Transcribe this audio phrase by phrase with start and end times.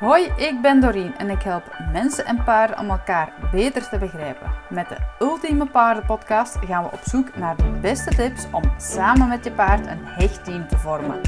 [0.00, 4.50] Hoi, ik ben Doreen en ik help mensen en paarden om elkaar beter te begrijpen.
[4.70, 9.44] Met de Ultieme Paardenpodcast gaan we op zoek naar de beste tips om samen met
[9.44, 11.20] je paard een hecht team te vormen.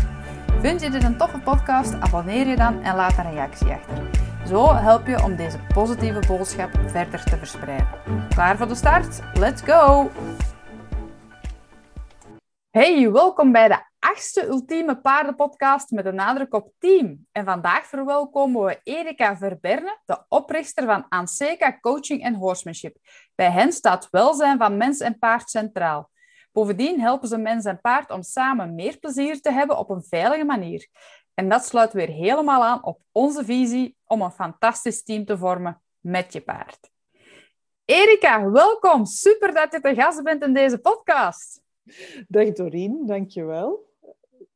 [0.60, 1.94] Vind je dit een toffe podcast?
[2.00, 4.10] Abonneer je dan en laat een reactie achter.
[4.46, 7.88] Zo help je om deze positieve boodschap verder te verspreiden.
[8.28, 9.20] Klaar voor de start?
[9.34, 10.10] Let's go!
[12.70, 17.26] Hey, welkom bij de achtste Ultieme Paardenpodcast met een nadruk op team.
[17.32, 22.96] En vandaag verwelkomen we Erika Verberne, de oprichter van Anseca Coaching en Horsemanship.
[23.34, 26.10] Bij hen staat welzijn van mens en paard centraal.
[26.52, 30.44] Bovendien helpen ze mens en paard om samen meer plezier te hebben op een veilige
[30.44, 30.88] manier.
[31.34, 35.82] En dat sluit weer helemaal aan op onze visie om een fantastisch team te vormen
[36.00, 36.90] met je paard.
[37.84, 39.06] Erika, welkom.
[39.06, 41.62] Super dat je te gast bent in deze podcast.
[42.28, 43.90] Dag Doreen, dankjewel.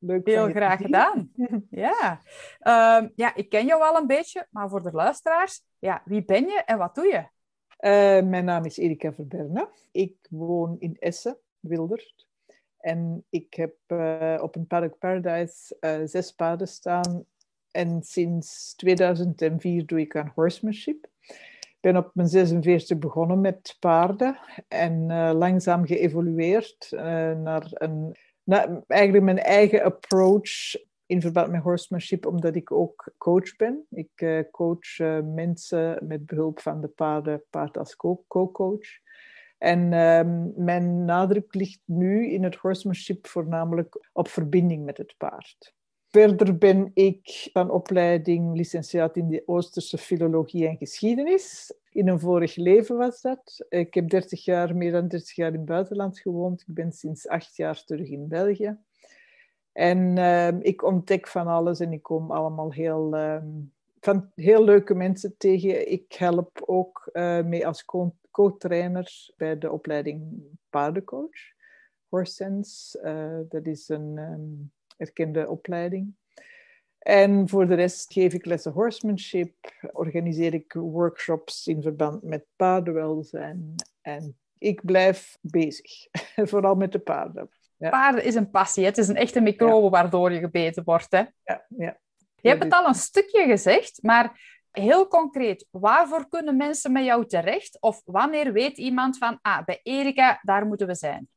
[0.07, 1.33] Leuk Heel graag gedaan.
[1.71, 2.21] ja.
[3.01, 6.47] Um, ja, ik ken jou al een beetje, maar voor de luisteraars, ja, wie ben
[6.47, 7.25] je en wat doe je?
[7.81, 9.69] Uh, mijn naam is Erika Verberne.
[9.93, 12.27] Ik woon in Essen, Wildert.
[12.79, 17.25] En ik heb uh, op een Paddock Paradise uh, zes paarden staan.
[17.71, 21.07] En sinds 2004 doe ik aan horsemanship.
[21.61, 24.39] Ik ben op mijn 46 begonnen met paarden
[24.69, 26.89] en langzaam geëvolueerd
[27.37, 28.17] naar een
[28.47, 30.75] nou, eigenlijk mijn eigen approach
[31.07, 33.87] in verband met horsemanship, omdat ik ook coach ben.
[33.91, 38.87] Ik uh, coach uh, mensen met behulp van de paarden, paard als co-coach.
[39.59, 45.75] En um, mijn nadruk ligt nu in het horsemanship voornamelijk op verbinding met het paard.
[46.09, 51.73] Verder ben ik van opleiding licentiaat in de Oosterse filologie en geschiedenis.
[51.97, 53.67] In een vorig leven was dat.
[53.69, 56.61] Ik heb 30 jaar, meer dan 30 jaar in het buitenland gewoond.
[56.61, 58.79] Ik ben sinds acht jaar terug in België.
[59.73, 63.43] En uh, ik ontdek van alles en ik kom allemaal heel, uh,
[64.01, 65.91] van heel leuke mensen tegen.
[65.91, 67.85] Ik help ook uh, mee als
[68.31, 71.55] co-trainer bij de opleiding paardencoach.
[72.09, 76.15] Horse Sense, eh, dat is een um, erkende opleiding.
[77.07, 79.55] En voor de rest geef ik lessen horsemanship,
[79.93, 83.75] organiseer ik workshops in verband met paardenwelzijn.
[84.01, 86.07] En ik blijf bezig,
[86.51, 87.49] vooral met de paarden.
[87.77, 87.91] Ja.
[87.91, 91.11] Paarden is een passie, het is een echte microbe waardoor je gebeten wordt.
[91.11, 91.25] Hè?
[91.45, 91.99] Ja, ja.
[92.41, 94.41] Je hebt het al een stukje gezegd, maar
[94.71, 97.81] heel concreet, waarvoor kunnen mensen met jou terecht?
[97.81, 101.29] Of wanneer weet iemand van, ah, bij Erika, daar moeten we zijn?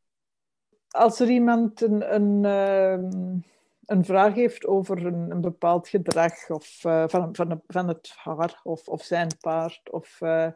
[0.87, 2.15] Als er iemand een...
[2.15, 3.47] een uh
[3.89, 8.87] een vraag heeft over een, bepaald gedrag of, uh, van, van, van het haar of,
[8.87, 10.47] of zijn paard, of uh,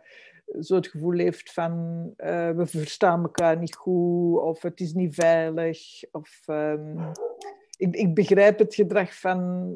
[0.59, 1.71] zo het gevoel heeft van
[2.17, 7.11] uh, we verstaan elkaar niet goed, of het is niet veilig, of um,
[7.77, 9.73] ik, ik begrijp het gedrag van,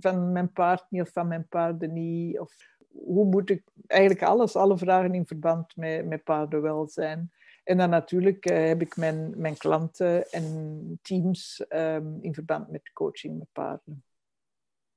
[0.00, 2.54] van mijn paard niet of van mijn paarden niet, of
[2.92, 7.32] hoe moet ik eigenlijk alles, alle vragen in verband met, met paardenwelzijn.
[7.70, 12.92] En dan natuurlijk uh, heb ik mijn, mijn klanten en teams um, in verband met
[12.92, 14.04] coaching met paarden.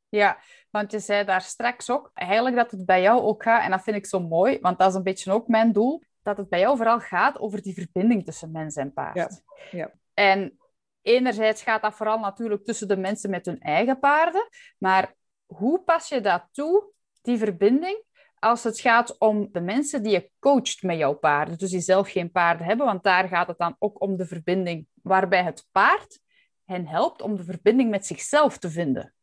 [0.10, 0.38] Ja,
[0.70, 3.84] want je zei daar straks ook eigenlijk dat het bij jou ook gaat, en dat
[3.84, 6.60] vind ik zo mooi, want dat is een beetje ook mijn doel, dat het bij
[6.60, 9.16] jou vooral gaat over die verbinding tussen mens en paard.
[9.16, 9.30] Ja,
[9.72, 9.92] ja.
[10.14, 10.60] En
[11.02, 14.48] enerzijds gaat dat vooral natuurlijk tussen de mensen met hun eigen paarden,
[14.78, 15.14] maar
[15.46, 16.84] hoe pas je dat toe,
[17.22, 18.04] die verbinding,
[18.44, 22.12] als het gaat om de mensen die je coacht met jouw paarden, dus die zelf
[22.12, 26.20] geen paarden hebben, want daar gaat het dan ook om de verbinding waarbij het paard
[26.66, 29.14] hen helpt om de verbinding met zichzelf te vinden.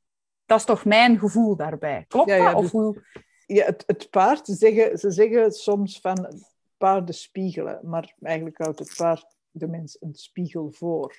[0.46, 2.04] Dat is toch mijn gevoel daarbij.
[2.08, 2.54] Klopt ja, ja, dat?
[2.54, 3.04] Of dus hoe...
[3.46, 6.42] ja, het, het paard, ze zeggen, ze zeggen soms van
[6.76, 11.14] paarden spiegelen, maar eigenlijk houdt het paard de mens een spiegel voor.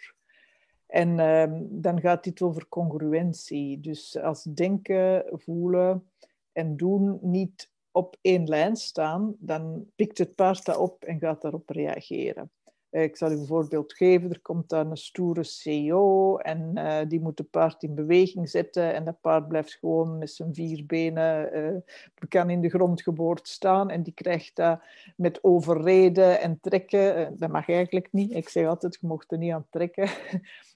[0.88, 3.80] En um, dan gaat dit over congruentie.
[3.80, 6.12] Dus als denken, voelen
[6.52, 11.42] en doen niet op één lijn staan, dan pikt het paard dat op en gaat
[11.42, 12.52] daarop reageren.
[12.92, 14.30] Eh, ik zal u een voorbeeld geven.
[14.30, 18.94] Er komt dan een stoere CEO en uh, die moet het paard in beweging zetten
[18.94, 23.48] en dat paard blijft gewoon met zijn vier benen uh, kan in de grond geboord
[23.48, 24.82] staan en die krijgt dat
[25.16, 27.38] met overreden en trekken.
[27.38, 28.32] dat mag eigenlijk niet.
[28.32, 30.10] Ik zeg altijd, je mocht er niet aan trekken.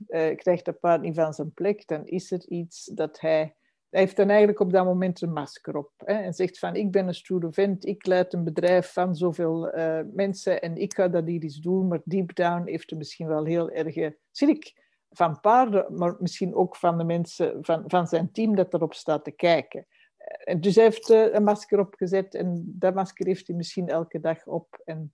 [0.42, 3.54] krijgt dat paard niet van zijn plek, dan is er iets dat hij
[3.96, 5.92] heeft dan eigenlijk op dat moment een masker op.
[5.98, 9.78] Hè, en zegt van, ik ben een stoere vent, ik leid een bedrijf van zoveel
[9.78, 11.88] uh, mensen en ik ga dat hier eens doen.
[11.88, 16.76] Maar deep down heeft hij misschien wel heel erg schrik van paarden, maar misschien ook
[16.76, 19.88] van de mensen van, van zijn team dat erop staat te kijken.
[20.44, 24.20] En dus hij heeft uh, een masker opgezet en dat masker heeft hij misschien elke
[24.20, 24.82] dag op.
[24.84, 25.14] En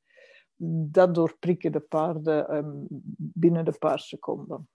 [0.92, 2.86] dat doorprikken de paarden um,
[3.18, 4.70] binnen de paar seconden.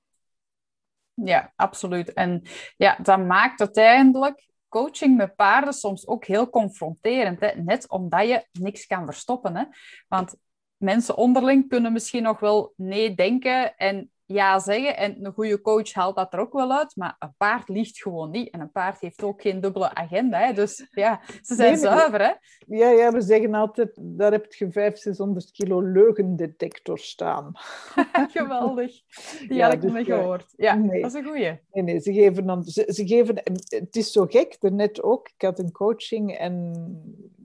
[1.24, 2.12] Ja, absoluut.
[2.12, 2.42] En
[2.76, 7.40] ja, dat maakt uiteindelijk coaching met paarden soms ook heel confronterend.
[7.40, 7.50] Hè?
[7.54, 9.56] Net omdat je niks kan verstoppen.
[9.56, 9.64] Hè?
[10.08, 10.34] Want
[10.76, 14.96] mensen onderling kunnen misschien nog wel nee denken en ja zeggen.
[14.96, 16.96] En een goede coach haalt dat er ook wel uit.
[16.96, 18.50] Maar een paard liegt gewoon niet.
[18.50, 20.38] En een paard heeft ook geen dubbele agenda.
[20.38, 20.52] Hè?
[20.52, 22.20] Dus ja, ze zijn zuiver.
[22.20, 22.32] Hè?
[22.66, 27.52] Ja, ja, we zeggen altijd, daar heb je 500, 600 kilo leugendetector staan.
[28.36, 28.92] Geweldig.
[29.38, 30.54] Die ja, had ik dus, nog gehoord.
[30.56, 31.02] Ja, nee.
[31.02, 31.60] dat is een goeie.
[31.70, 32.64] Nee, nee, ze geven dan...
[32.64, 33.36] Ze, ze geven,
[33.68, 35.28] het is zo gek, net ook.
[35.28, 36.72] Ik had een coaching en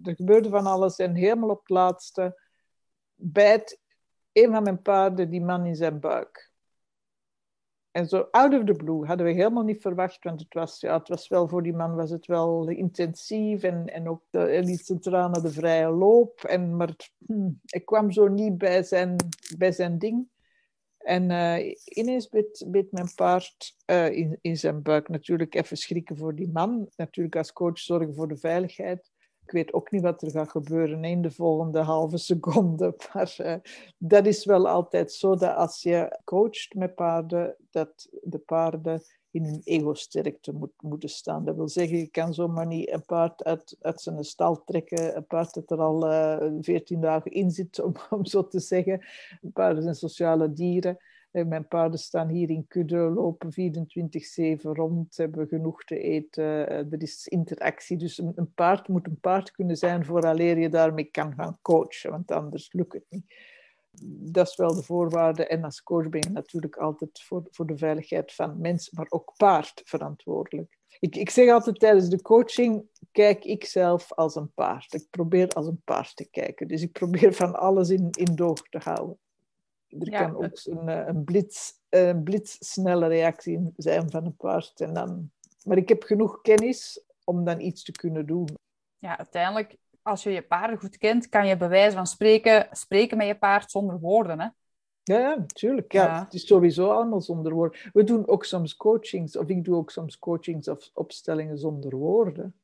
[0.04, 0.96] er gebeurde van alles.
[0.96, 2.42] En helemaal op het laatste
[3.16, 3.80] bijt
[4.34, 6.51] een van mijn paarden die man in zijn buik.
[7.92, 10.98] En zo out of the blue hadden we helemaal niet verwacht, want het was, ja,
[10.98, 14.86] het was wel voor die man was het wel intensief en, en ook de, liet
[14.86, 16.44] centraal naar de vrije loop.
[16.44, 16.96] En, maar
[17.26, 19.16] hm, ik kwam zo niet bij zijn,
[19.58, 20.30] bij zijn ding.
[20.98, 25.10] En uh, ineens beet, mijn paard uh, in, in zijn buik.
[25.10, 26.90] Natuurlijk even schrikken voor die man.
[26.96, 29.12] Natuurlijk als coach zorgen voor de veiligheid
[29.44, 32.96] ik weet ook niet wat er gaat gebeuren in de volgende halve seconde.
[33.14, 33.56] Maar uh,
[33.98, 39.02] dat is wel altijd zo dat als je coacht met paarden, dat de paarden
[39.32, 41.46] in hun ego-sterkte moet, moeten staan.
[41.46, 45.26] Dat wil zeggen, je kan zomaar niet een paard uit, uit zijn stal trekken, een
[45.26, 49.06] paard dat er al eh, veertien dagen in zit, om, om zo te zeggen.
[49.54, 50.98] Paarden zijn sociale dieren.
[51.32, 53.52] Mijn paarden staan hier in kudde, lopen
[54.58, 56.68] 24-7 rond, hebben genoeg te eten.
[56.68, 57.98] Eh, er is interactie.
[57.98, 62.12] Dus een, een, paard moet een paard kunnen zijn vooraleer je daarmee kan gaan coachen,
[62.12, 63.36] want anders lukt het niet.
[64.32, 65.48] Dat is wel de voorwaarde.
[65.48, 69.34] En als coach ben je natuurlijk altijd voor, voor de veiligheid van mens, maar ook
[69.38, 70.78] paard verantwoordelijk.
[71.00, 74.94] Ik, ik zeg altijd tijdens de coaching, kijk ik zelf als een paard.
[74.94, 76.68] Ik probeer als een paard te kijken.
[76.68, 79.18] Dus ik probeer van alles in, in doog te houden.
[80.00, 81.26] Er kan ook een, eh, een,
[81.90, 84.82] een blitzsnelle reactie zijn van een paard.
[84.82, 85.32] En dan...
[85.64, 88.48] Maar ik heb genoeg kennis om dan iets te kunnen doen.
[88.98, 93.28] Ja, uiteindelijk, als je je paarden goed kent, kan je bewijs van spreken, spreken met
[93.28, 94.40] je paard zonder woorden.
[94.40, 94.48] Hè?
[95.04, 95.92] Ja, ja, natuurlijk.
[95.92, 97.80] Ja, Het is sowieso allemaal zonder woorden.
[97.94, 102.56] We doen ook soms coachings, of ik doe ook soms coachings of opstellingen zonder woorden.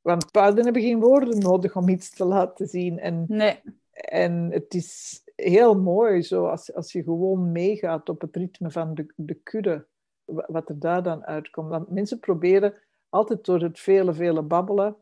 [0.00, 2.98] Want paarden hebben geen woorden nodig om iets te laten zien.
[2.98, 3.60] En, nee.
[3.92, 8.94] en het is heel mooi, zo als, als je gewoon meegaat op het ritme van
[8.94, 9.86] de, de kudde,
[10.24, 11.68] wat er daar dan uitkomt.
[11.68, 12.74] Want mensen proberen
[13.08, 14.96] altijd door het vele, vele babbelen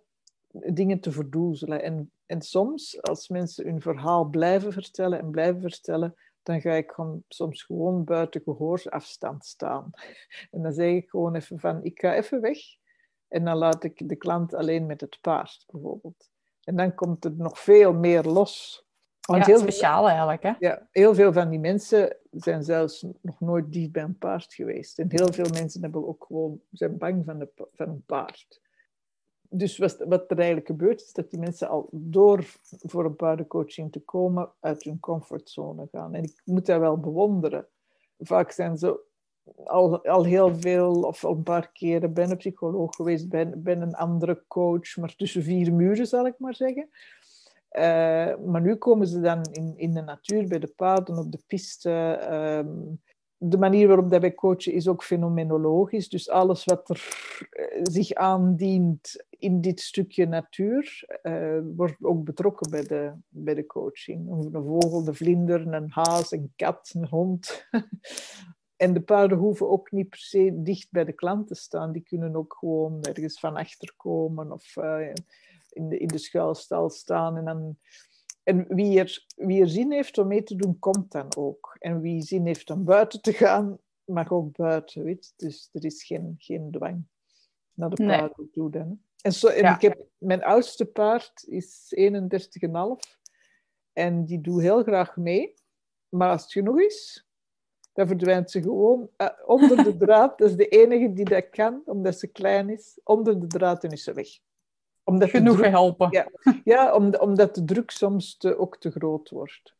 [0.50, 1.82] dingen te verdoezelen.
[1.82, 6.90] En, en soms, als mensen hun verhaal blijven vertellen en blijven vertellen, dan ga ik
[6.90, 9.90] gewoon, soms gewoon buiten gehoorsafstand staan.
[10.50, 12.58] En dan zeg ik gewoon even van, ik ga even weg.
[13.29, 16.31] En dan laat ik de klant alleen met het paard, bijvoorbeeld.
[16.64, 18.87] En dan komt er nog veel meer los
[19.28, 20.42] want ja, heel speciaal eigenlijk.
[20.42, 20.52] Hè?
[20.58, 24.98] Ja, heel veel van die mensen zijn zelfs nog nooit dicht bij een paard geweest.
[24.98, 28.60] En heel veel mensen hebben ook gewoon, zijn bang van, de, van een paard.
[29.48, 33.92] Dus wat, wat er eigenlijk gebeurt, is dat die mensen al door voor een paardencoaching
[33.92, 36.14] te komen uit hun comfortzone gaan.
[36.14, 37.66] En ik moet dat wel bewonderen.
[38.19, 39.00] Vaak zijn ze
[39.64, 43.80] al, al heel veel, of al een paar keren, ben een psycholoog geweest, ben, ben
[43.80, 46.88] een andere coach, maar tussen vier muren zal ik maar zeggen.
[47.72, 51.42] Uh, maar nu komen ze dan in, in de natuur, bij de paarden, op de
[51.46, 52.20] piste.
[52.64, 53.00] Um,
[53.38, 56.08] de manier waarop dat wij coachen is ook fenomenologisch.
[56.08, 57.08] Dus alles wat er
[57.50, 63.66] uh, zich aandient in dit stukje natuur, uh, wordt ook betrokken bij de, bij de
[63.66, 64.30] coaching.
[64.30, 67.66] Een vogel, de vlinder, een haas, een kat, een hond.
[68.76, 71.92] en de paarden hoeven ook niet per se dicht bij de klant te staan.
[71.92, 74.75] Die kunnen ook gewoon ergens van achter komen of
[75.78, 77.37] in de, in de schuilstal staan.
[77.37, 77.78] En, dan,
[78.42, 81.76] en wie, er, wie er zin heeft om mee te doen, komt dan ook.
[81.78, 85.04] En wie zin heeft om buiten te gaan, mag ook buiten.
[85.04, 85.32] Weet?
[85.37, 87.06] Dus er is geen, geen dwang
[87.75, 89.00] naar de paarden toe dan.
[89.23, 93.18] En, zo, en ik heb, mijn oudste paard is 31,5
[93.92, 95.54] en die doet heel graag mee.
[96.08, 97.26] Maar als het genoeg is,
[97.92, 100.38] dan verdwijnt ze gewoon uh, onder de draad.
[100.38, 103.00] Dat is de enige die dat kan, omdat ze klein is.
[103.04, 104.28] Onder de draad en is ze weg
[105.08, 106.08] omdat genoeg druk, helpen.
[106.10, 106.28] Ja,
[106.64, 109.76] ja omdat de druk soms te, ook te groot wordt.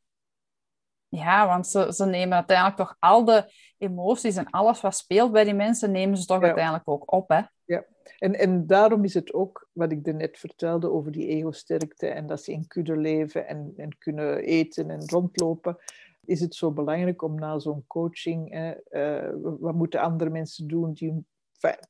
[1.09, 5.45] Ja, want ze, ze nemen uiteindelijk toch al de emoties en alles wat speelt bij
[5.45, 7.29] die mensen, nemen ze toch uiteindelijk ook op.
[7.29, 7.41] Hè?
[7.65, 7.85] Ja,
[8.19, 12.43] en, en daarom is het ook wat ik net vertelde over die ego-sterkte en dat
[12.43, 15.77] ze in kudde leven en, en kunnen eten en rondlopen.
[16.25, 18.51] Is het zo belangrijk om na zo'n coaching,
[18.89, 21.25] eh, wat moeten andere mensen doen die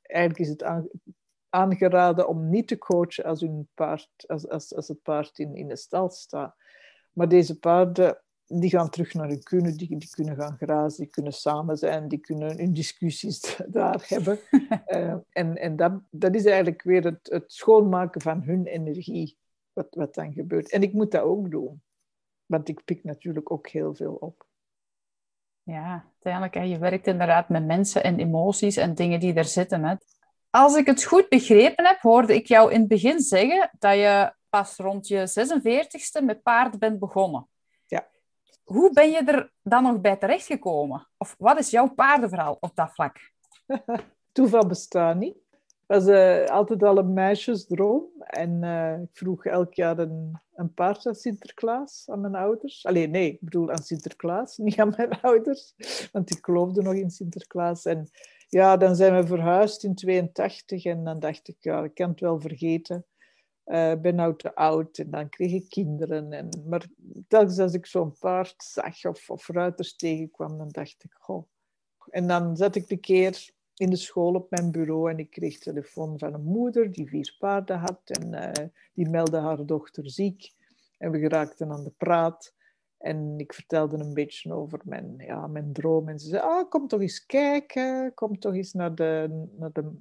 [0.01, 0.63] eigenlijk is het
[1.49, 5.67] aangeraden om niet te coachen als, hun paard, als, als, als het paard in, in
[5.67, 6.55] de stal staat.
[7.13, 11.11] Maar deze paarden die gaan terug naar hun kunnen, die, die kunnen gaan grazen, die
[11.11, 14.39] kunnen samen zijn, die kunnen hun discussies daar hebben.
[14.87, 19.37] uh, en en dat, dat is eigenlijk weer het, het schoonmaken van hun energie,
[19.73, 20.71] wat, wat dan gebeurt.
[20.71, 21.81] En ik moet dat ook doen,
[22.45, 24.47] want ik pik natuurlijk ook heel veel op.
[25.63, 29.83] Ja, uiteindelijk, hè, je werkt inderdaad met mensen en emoties en dingen die er zitten.
[29.83, 29.95] Hè.
[30.49, 34.33] Als ik het goed begrepen heb, hoorde ik jou in het begin zeggen dat je
[34.49, 37.47] pas rond je 46ste met paard bent begonnen.
[37.85, 38.07] Ja.
[38.63, 41.07] Hoe ben je er dan nog bij terechtgekomen?
[41.17, 43.31] Of wat is jouw paardenverhaal op dat vlak?
[44.31, 45.35] Toeval bestaat niet.
[45.87, 48.03] Het was uh, altijd al een meisjesdroom.
[48.19, 52.85] En uh, ik vroeg elk jaar een, een paard aan Sinterklaas aan mijn ouders.
[52.85, 55.73] Alleen nee, ik bedoel aan Sinterklaas, niet aan mijn ouders.
[56.11, 57.85] Want die geloofden nog in Sinterklaas.
[57.85, 58.09] En
[58.49, 62.19] ja, dan zijn we verhuisd in 82 en dan dacht ik, ja, ik kan het
[62.19, 63.05] wel vergeten.
[63.65, 66.33] Uh, ben nou te oud en dan kreeg ik kinderen.
[66.33, 66.85] En, maar
[67.27, 71.47] telkens als ik zo'n paard zag of, of ruiters tegenkwam, dan dacht ik, goh.
[72.09, 75.59] En dan zat ik de keer in de school op mijn bureau en ik kreeg
[75.59, 80.53] telefoon van een moeder die vier paarden had en uh, die meldde haar dochter ziek.
[80.97, 82.53] En we geraakten aan de praat.
[82.99, 86.09] En ik vertelde een beetje over mijn, ja, mijn droom.
[86.09, 88.13] En ze zei, ah, kom toch eens kijken.
[88.13, 89.97] Kom toch eens naar de, naar de,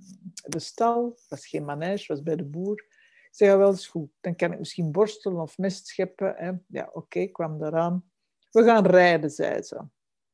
[0.47, 1.11] de stal.
[1.11, 2.77] Het was geen manege, was bij de boer.
[2.77, 4.11] Ik zei, ja, wel eens goed.
[4.21, 6.35] Dan kan ik misschien borstelen of mest scheppen.
[6.37, 6.53] Hè.
[6.67, 8.05] Ja, oké, okay, kwam daaraan.
[8.51, 9.77] We gaan rijden, zei ze.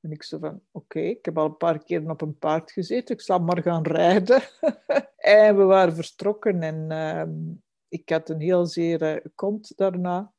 [0.01, 3.15] En ik zei van, oké, ik heb al een paar keer op een paard gezeten.
[3.15, 4.43] Ik zal maar gaan rijden.
[5.17, 6.63] en we waren vertrokken.
[6.63, 10.34] En uh, ik had een heel zere kont daarna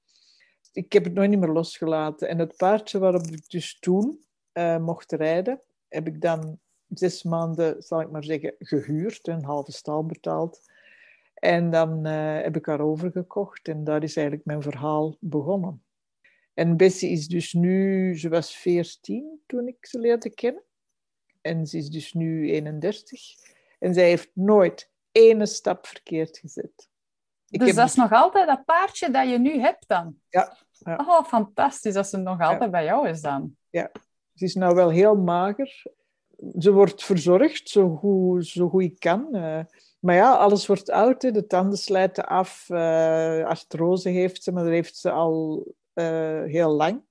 [0.75, 2.27] ik heb het nog niet meer losgelaten.
[2.27, 7.84] En het paardje waarop ik dus toen uh, mocht rijden, heb ik dan zes maanden,
[7.84, 10.62] zal ik maar zeggen, gehuurd, een halve stal betaald.
[11.34, 15.84] En dan uh, heb ik haar overgekocht en daar is eigenlijk mijn verhaal begonnen.
[16.53, 20.63] En Bessie is dus nu, ze was 14 toen ik ze leerde kennen.
[21.41, 23.22] En ze is dus nu 31.
[23.79, 26.89] En zij heeft nooit ene stap verkeerd gezet.
[27.50, 30.20] Ik dus dat is nog altijd dat paardje dat je nu hebt dan?
[30.29, 30.96] Ja, ja.
[30.96, 33.55] Oh, fantastisch dat ze nog altijd bij jou is dan.
[33.70, 33.91] Ja,
[34.34, 35.84] ze is nou wel heel mager.
[36.58, 39.27] Ze wordt verzorgd zo goed, zo goed ik kan.
[39.32, 39.60] Uh,
[40.00, 41.22] maar ja, alles wordt oud.
[41.22, 41.32] Hè.
[41.32, 42.70] De tanden slijten af.
[42.70, 47.03] Uh, artrose heeft ze, maar dat heeft ze al uh, heel lang.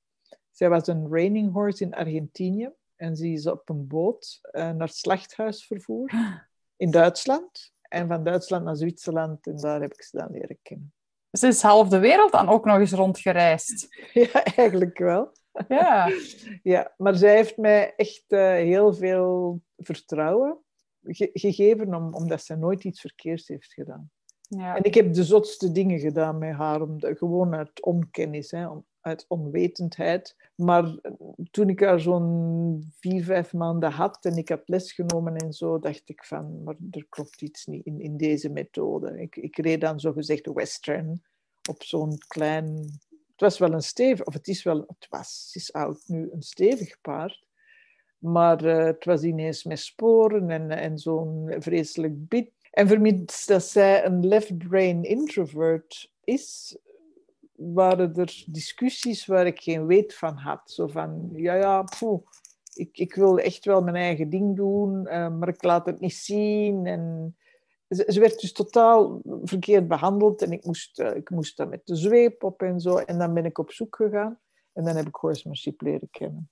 [0.50, 2.70] Zij was een raining horse in Argentinië.
[2.96, 6.12] En ze is op een boot naar het slachthuis vervoerd
[6.76, 7.72] in Duitsland.
[7.82, 9.46] En van Duitsland naar Zwitserland.
[9.46, 10.92] En daar heb ik ze dan leren kennen.
[11.38, 13.88] Ze is half de wereld dan ook nog eens rondgereisd.
[14.12, 15.32] Ja, eigenlijk wel.
[15.68, 16.10] Ja.
[16.62, 20.58] ja, maar zij heeft mij echt uh, heel veel vertrouwen
[21.04, 24.10] ge gegeven, om, omdat ze nooit iets verkeerds heeft gedaan.
[24.48, 24.76] Ja.
[24.76, 28.68] En ik heb de zotste dingen gedaan met haar, om de, gewoon uit onkennis, hè,
[28.68, 30.36] om, uit onwetendheid.
[30.54, 30.94] Maar
[31.50, 36.02] toen ik haar zo'n vier, vijf maanden had en ik had lesgenomen en zo, dacht
[36.04, 39.20] ik van, maar er klopt iets niet in, in deze methode.
[39.20, 41.22] Ik, ik reed dan zogezegd western
[41.68, 42.66] op zo'n klein...
[43.08, 46.28] Het was wel een stevig, of het is wel, het was, het is oud nu,
[46.32, 47.46] een stevig paard.
[48.18, 52.50] Maar uh, het was ineens met sporen en, en zo'n vreselijk bit.
[52.70, 56.76] En vermits dat zij een left-brain introvert is,
[57.72, 60.70] waren er discussies waar ik geen weet van had.
[60.70, 62.20] Zo van, ja, ja, poeh,
[62.74, 66.14] ik, ik wil echt wel mijn eigen ding doen, uh, maar ik laat het niet
[66.14, 66.86] zien.
[66.86, 67.36] En
[67.88, 71.96] ze, werd dus totaal verkeerd behandeld en ik moest, uh, ik moest daar met de
[71.96, 72.96] zweep op en zo.
[72.96, 74.40] En dan ben ik op zoek gegaan
[74.72, 76.50] en dan heb ik horsemanship leren kennen.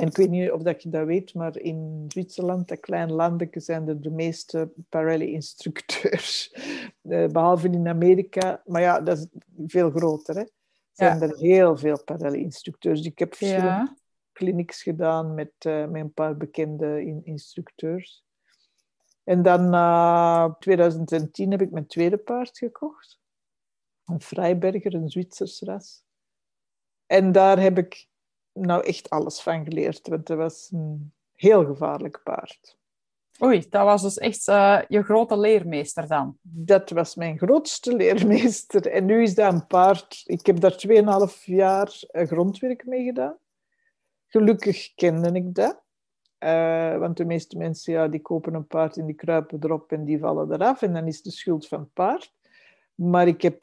[0.00, 3.60] En ik weet niet of dat je dat weet, maar in Zwitserland, dat klein landje,
[3.60, 6.54] zijn er de meeste Parelli-instructeurs.
[7.02, 8.62] Uh, behalve in Amerika.
[8.66, 9.26] Maar ja, dat is
[9.66, 10.36] veel groter.
[10.36, 10.44] Hè?
[10.92, 11.26] zijn ja.
[11.26, 13.04] er heel veel Parelli-instructeurs.
[13.04, 13.96] Ik heb verschillende ja.
[14.32, 18.24] clinics gedaan met, uh, met een paar bekende in instructeurs.
[19.24, 23.20] En dan in uh, 2010 heb ik mijn tweede paard gekocht.
[24.04, 26.02] Een Freiberger, een Zwitsers ras.
[27.06, 28.08] En daar heb ik
[28.52, 32.78] nou echt alles van geleerd, want dat was een heel gevaarlijk paard.
[33.42, 36.38] Oei, dat was dus echt uh, je grote leermeester dan?
[36.42, 38.86] Dat was mijn grootste leermeester.
[38.86, 40.22] En nu is dat een paard...
[40.24, 40.84] Ik heb daar
[41.32, 43.38] 2,5 jaar eh, grondwerk mee gedaan.
[44.26, 45.82] Gelukkig kende ik dat.
[46.38, 50.04] Uh, want de meeste mensen ja, die kopen een paard en die kruipen erop en
[50.04, 50.82] die vallen eraf.
[50.82, 52.32] En dan is de schuld van het paard.
[52.94, 53.62] Maar ik heb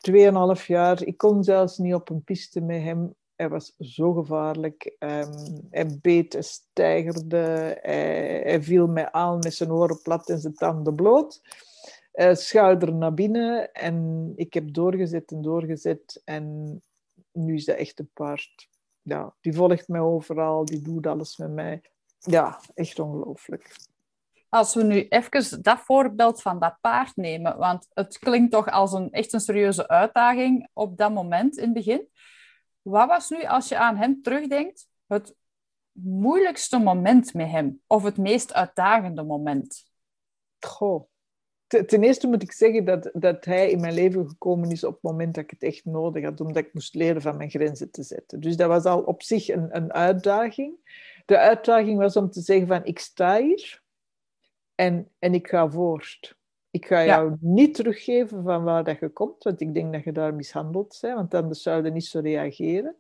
[0.60, 1.03] 2,5 jaar...
[1.03, 4.96] Ik kon zelfs niet op een piste met hem hij was zo gevaarlijk.
[5.00, 10.39] Um, hij beet, hij stijgerde, hij, hij, viel mij aan met zijn oren plat en
[10.39, 11.41] zijn tanden bloot.
[12.13, 16.22] Uh, schouder naar binnen en ik heb doorgezet en doorgezet.
[16.24, 16.82] En
[17.32, 18.67] nu is dat echt een paard
[19.08, 21.82] ja, die volgt mij overal, die doet alles met mij.
[22.20, 23.75] Ja, echt ongelooflijk.
[24.50, 28.94] Als we nu even dat voorbeeld van dat paard nemen, want het klinkt toch als
[28.94, 32.08] een echt een serieuze uitdaging op dat moment in het begin.
[32.89, 35.36] Wat was nu, als je aan hem terugdenkt, het
[35.91, 37.82] moeilijkste moment met hem?
[37.88, 39.91] Of het meest uitdagende moment?
[40.60, 41.08] Goh.
[41.67, 45.01] Ten eerste moet ik zeggen dat, dat hij in mijn leven gekomen is op het
[45.01, 48.03] moment dat ik het echt nodig had, omdat ik moest leren van mijn grenzen te
[48.03, 48.39] zetten.
[48.39, 50.75] Dus dat was al op zich een, een uitdaging.
[51.25, 53.84] De uitdaging was om te zeggen van ik sta hier
[54.75, 56.37] en, en ik ga voort.
[56.77, 60.12] Ik ga jou niet teruggeven van waar dat je komt, want ik denk dat je
[60.12, 62.96] daar mishandeld bent, want anders zou je niet zo reageren.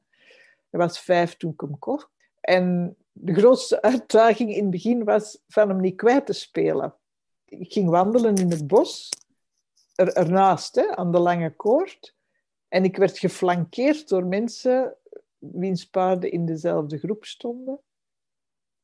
[0.69, 2.09] Hij was vijf toen ik hem kocht.
[2.41, 6.95] En de grootste uitdaging in het begin was van hem niet kwijt te spelen.
[7.45, 9.09] Ik ging wandelen in het bos,
[9.95, 12.15] er, ernaast, hè, aan de lange koord.
[12.67, 14.95] En ik werd geflankeerd door mensen
[15.37, 17.79] wiens paarden in dezelfde groep stonden.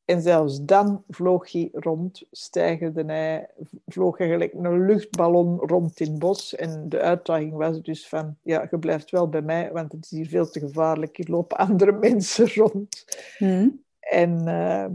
[0.06, 3.50] En zelfs dan vloog hij rond, stijgerde hij,
[3.86, 6.56] vloog hij gelijk een luchtballon rond in het bos.
[6.56, 10.10] En de uitdaging was dus van, ja, je blijft wel bij mij, want het is
[10.10, 11.18] hier veel te gevaarlijk.
[11.18, 13.06] Hier lopen andere mensen rond.
[13.38, 13.84] Hmm.
[14.00, 14.94] En ehm,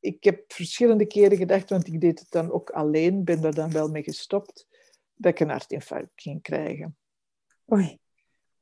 [0.00, 3.70] ik heb verschillende keren gedacht, want ik deed het dan ook alleen, ben er dan
[3.70, 4.66] wel mee gestopt,
[5.14, 6.96] dat ik een hartinfarct ging krijgen.
[7.72, 8.00] Oei.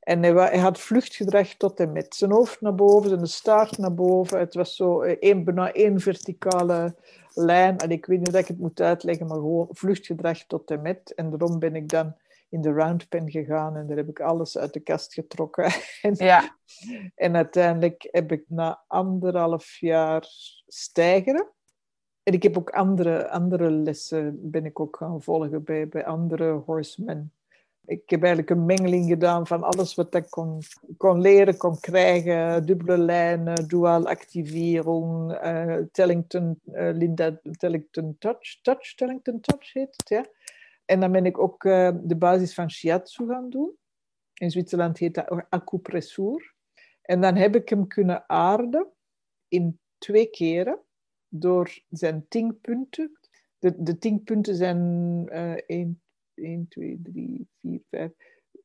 [0.01, 2.15] En hij, had vluchtgedrag tot en met.
[2.15, 4.39] Zijn hoofd naar boven, zijn staart naar boven.
[4.39, 6.95] Het was zo eh, één, bijna één verticale
[7.33, 7.77] lijn.
[7.77, 11.13] En ik weet niet dat ik het moet uitleggen, maar gewoon vluchtgedrag tot en met.
[11.15, 12.15] En daarom ben ik dan
[12.49, 15.71] in de roundpen gegaan en daar heb ik alles uit de kast getrokken.
[16.01, 16.57] en, ja.
[17.15, 20.25] en uiteindelijk heb ik na anderhalf jaar
[20.67, 21.51] stijgeren.
[22.23, 26.51] En ik heb ook andere, andere lessen ben ik ook gaan volgen bij, bij andere
[26.51, 27.33] horsemen
[27.85, 30.61] ik heb eigenlijk een mengeling gedaan van alles wat ik kon,
[30.97, 32.65] kon leren, kon krijgen.
[32.65, 38.61] Dubbele lijnen, dual activering, uh, Tellington, uh, Linda Tellington Touch.
[38.61, 40.25] Touch, Tellington Touch heet het, ja.
[40.85, 43.75] En dan ben ik ook uh, de basis van shiatsu gaan doen.
[44.33, 46.53] In Zwitserland heet dat acupressur.
[47.01, 48.87] En dan heb ik hem kunnen aarden
[49.47, 50.79] in twee keren
[51.27, 53.19] door zijn tingpunten.
[53.59, 55.29] De, de tingpunten zijn
[55.65, 56.01] 1,
[56.35, 58.11] 1, 2, 3, 4, 5,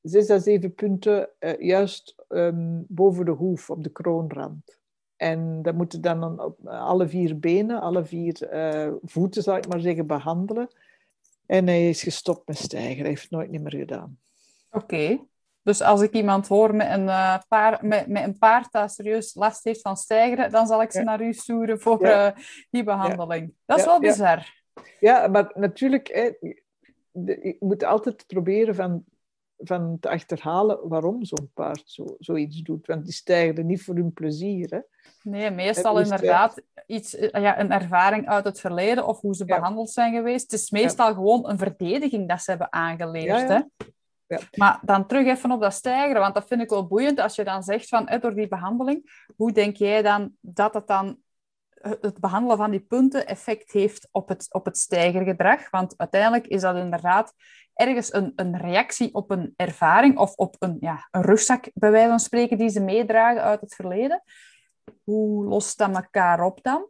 [0.02, 4.78] 6 à 7 punten uh, juist um, boven de hoef, op de kroonrand.
[5.16, 9.80] En dat moeten dan op alle vier benen, alle vier uh, voeten, zou ik maar
[9.80, 10.68] zeggen, behandelen.
[11.46, 12.98] En hij is gestopt met stijgen.
[12.98, 14.18] Hij heeft het nooit meer gedaan.
[14.70, 15.18] Oké.
[15.62, 19.34] Dus als ik iemand hoor met een, uh, paar, met, met een paard dat serieus
[19.34, 21.04] last heeft van stijgeren, dan zal ik ze ja.
[21.04, 22.26] naar u sturen voor ja.
[22.26, 23.54] uh, die behandeling.
[23.64, 24.54] Dat is wel bizar.
[25.00, 26.30] Ja, maar natuurlijk, hè,
[27.24, 29.04] je moet altijd proberen van,
[29.56, 32.86] van te achterhalen waarom zo'n paard zo, zoiets doet.
[32.86, 34.70] Want die stijgen niet voor hun plezier.
[34.70, 34.80] Hè?
[35.22, 39.44] Nee, meestal dus, inderdaad iets, eh, ja, een ervaring uit het verleden of hoe ze
[39.44, 40.50] behandeld zijn geweest.
[40.50, 43.48] Het is meestal gewoon een verdediging dat ze hebben aangeleerd.
[43.48, 43.60] Hè?
[44.26, 44.38] Ja.
[44.54, 47.44] Maar dan terug even op dat stijgeren, want dat vind ik wel boeiend als je
[47.44, 51.18] dan zegt van door die behandeling, hoe denk jij dan dat het dan
[52.00, 55.70] het behandelen van die punten effect heeft op het, op het stijgergedrag.
[55.70, 57.34] Want uiteindelijk is dat inderdaad
[57.74, 62.08] ergens een, een reactie op een ervaring of op een, ja, een rugzak, bij wijze
[62.08, 64.22] van spreken, die ze meedragen uit het verleden.
[65.04, 66.88] Hoe lost dat elkaar op dan?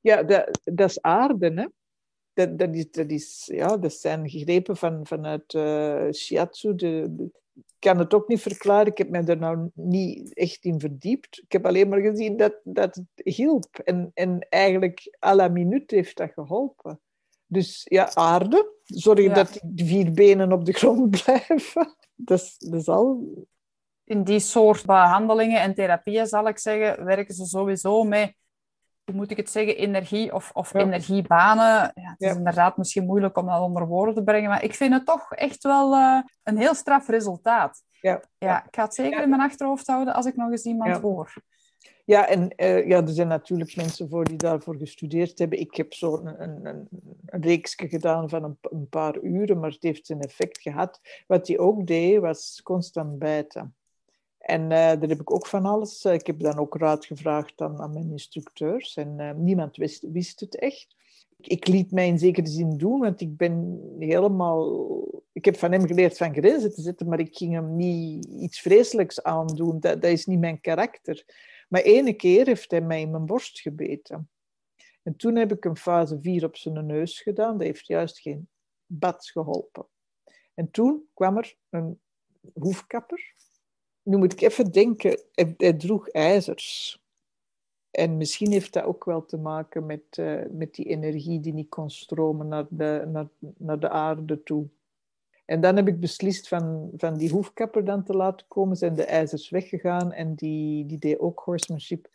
[0.00, 1.66] Ja, dat, is aarde, hè?
[2.32, 7.14] Dat, dat, is, dat, is, ja, dat zijn gegrepen van, vanuit uh, shiatsu, de,
[7.78, 8.86] kan het ook niet verklaren.
[8.86, 11.42] Ik heb me er nou niet echt in verdiept.
[11.44, 13.78] Ik heb alleen maar gezien dat, dat het hielp.
[13.84, 17.00] En, en eigenlijk à la minuut heeft dat geholpen.
[17.46, 18.72] Dus ja, aarde.
[18.84, 21.96] Zorg dat die vier benen op de grond blijven.
[22.14, 23.32] Dat is, dat is al...
[24.04, 28.34] In die soort behandelingen en therapieën, zal ik zeggen, werken ze sowieso met
[29.04, 31.92] hoe moet ik het zeggen, energie of, of energiebanen.
[31.94, 34.92] Ja, het is inderdaad misschien moeilijk om dat onder woorden te brengen, maar ik vind
[34.92, 37.82] het toch echt wel uh, een heel straf resultaat.
[38.00, 38.20] Ja.
[38.38, 41.32] ja, ik ga het zeker in mijn achterhoofd houden als ik nog eens iemand hoor.
[42.04, 45.60] Ja, en uh, ja, er zijn natuurlijk mensen voor die daarvoor gestudeerd hebben.
[45.60, 46.88] Ik heb zo een, een, een,
[47.26, 51.00] een reeksje gedaan van een, een, paar uren, maar het heeft zijn effect gehad.
[51.26, 53.74] Wat hij ook deed, was constant bijten.
[54.44, 56.04] En uh, daar heb ik ook van alles.
[56.04, 58.96] Uh, ik heb dan ook raad gevraagd aan, aan mijn instructeurs.
[58.96, 60.96] En uh, niemand wist, wist het echt.
[61.36, 65.22] Ik, ik, liet mij in zekere zin doen, want ik ben helemaal...
[65.32, 68.60] Ik heb van hem geleerd van grenzen te zetten, maar ik ging hem niet iets
[68.60, 69.80] vreselijks aandoen.
[69.80, 71.24] Dat, dat is niet mijn karakter.
[71.68, 74.30] Maar ene keer heeft hij mij in mijn borst gebeten.
[75.02, 77.58] En toen heb ik een fase 4 op zijn neus gedaan.
[77.58, 78.48] Dat heeft juist geen
[78.86, 79.86] bad geholpen.
[80.54, 82.00] En toen kwam er een
[82.52, 83.33] hoefkapper
[84.04, 86.98] nu moet ik even denken, hij, droeg ijzers.
[87.90, 91.68] En misschien heeft dat ook wel te maken met, uh, met die energie die niet
[91.68, 94.68] kon stromen naar de, naar, naar de aarde toe.
[95.44, 98.76] En dan heb ik beslist van, van die hoefkapper dan te laten komen.
[98.76, 102.08] Zijn de ijzers weggegaan en die, die deed ook horsemanship.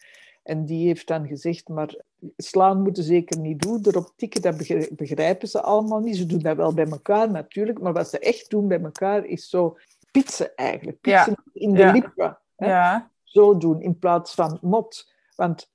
[0.43, 1.95] En die heeft dan gezegd, maar
[2.37, 3.79] slaan moeten zeker niet doen.
[3.83, 4.57] Erop tikken, dat
[4.95, 6.17] begrijpen ze allemaal niet.
[6.17, 7.79] Ze doen dat wel bij elkaar natuurlijk.
[7.79, 9.77] Maar wat ze echt doen bij elkaar is zo
[10.11, 11.01] pitsen eigenlijk.
[11.01, 12.39] Pitsen in de lippen.
[12.57, 13.11] Ja.
[13.23, 15.13] Zo doen in plaats van mot.
[15.35, 15.71] Want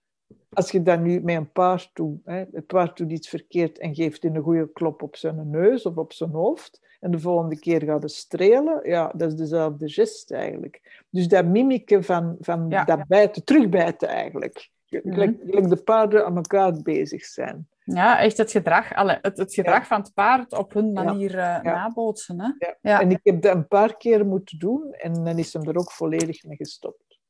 [0.52, 3.94] als je dat nu met een paard doet, hè, het paard doet iets verkeerd en
[3.94, 7.58] geeft in een goede klop op zijn neus of op zijn hoofd, en de volgende
[7.58, 11.04] keer gaat het strelen, ja, dat is dezelfde gest eigenlijk.
[11.10, 14.70] Dus dat mimiken van, van dat bijten, terugbijten eigenlijk.
[14.86, 17.68] Gelijk, mm de paarden aan elkaar bezig zijn.
[17.84, 21.62] Ja, echt het gedrag, alle, het, het gedrag van het paard op hun manier uh,
[21.62, 22.40] nabootsen.
[22.40, 22.66] Hè?
[22.80, 23.00] Ja.
[23.00, 25.92] En ik heb dat een paar keer moeten doen en dan is hem er ook
[25.92, 27.20] volledig mee gestopt.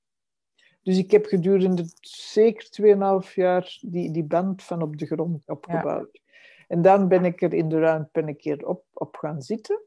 [0.82, 2.68] Dus ik heb gedurende zeker
[3.26, 6.20] 2,5 jaar die, die band van op de grond opgebouwd.
[6.68, 9.82] En dan ben ik er in de ruimte een keer op, op gaan zitten.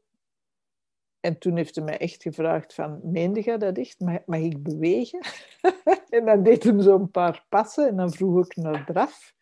[1.20, 4.00] En toen heeft hij mij echt gevraagd van, meende jij dat echt?
[4.00, 5.20] Mag, mag ik bewegen?
[6.08, 9.36] en dan deed hij zo een paar passen en dan vroeg ik naar draf.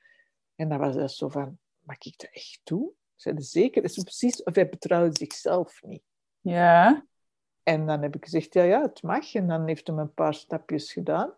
[0.56, 2.92] En dan was hij zo van, mag ik dat echt doen?
[3.14, 3.82] Zei zeker?
[3.82, 6.02] Dat is precies of hij betrouwde zichzelf niet.
[6.40, 7.06] Ja.
[7.62, 9.34] En dan heb ik gezegd, ja, ja, het mag.
[9.34, 11.34] En dan heeft hij een paar stapjes gedaan.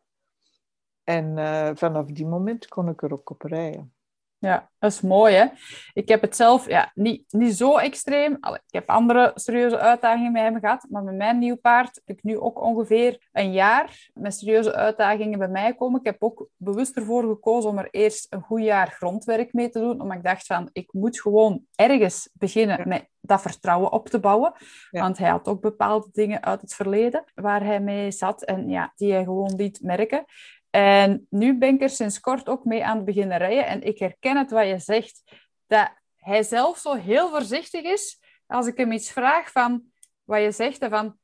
[1.04, 3.94] En uh, vanaf die moment kon ik er ook op rijden.
[4.40, 5.46] Ja, dat is mooi hè.
[5.92, 8.32] Ik heb het zelf ja, niet, niet zo extreem.
[8.32, 10.86] Ik heb andere serieuze uitdagingen met hem gehad.
[10.90, 15.38] Maar met mijn nieuw paard heb ik nu ook ongeveer een jaar met serieuze uitdagingen
[15.38, 16.00] bij mij komen.
[16.00, 19.78] Ik heb ook bewust ervoor gekozen om er eerst een goed jaar grondwerk mee te
[19.78, 20.00] doen.
[20.00, 24.52] Omdat ik dacht van, ik moet gewoon ergens beginnen met dat vertrouwen op te bouwen.
[24.90, 28.44] Want hij had ook bepaalde dingen uit het verleden waar hij mee zat.
[28.44, 30.24] En ja, die hij gewoon liet merken.
[30.70, 33.66] En nu ben ik er sinds kort ook mee aan het beginnen rijden.
[33.66, 35.22] En ik herken het wat je zegt,
[35.66, 38.20] dat hij zelf zo heel voorzichtig is.
[38.46, 39.82] Als ik hem iets vraag van
[40.24, 41.16] wat je zegt, van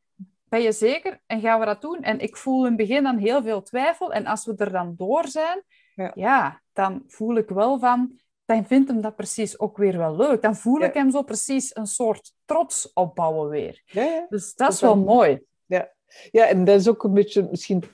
[0.44, 2.02] ben je zeker en gaan we dat doen?
[2.02, 4.12] En ik voel in het begin dan heel veel twijfel.
[4.12, 5.62] En als we er dan door zijn,
[5.94, 10.16] ja, ja dan voel ik wel van, dan vindt hem dat precies ook weer wel
[10.16, 10.42] leuk.
[10.42, 13.82] Dan voel ik hem zo precies een soort trots opbouwen weer.
[13.84, 15.42] Ja, dus dat is wel mooi.
[15.66, 15.92] Ja,
[16.30, 17.84] ja, en dat is ook een beetje misschien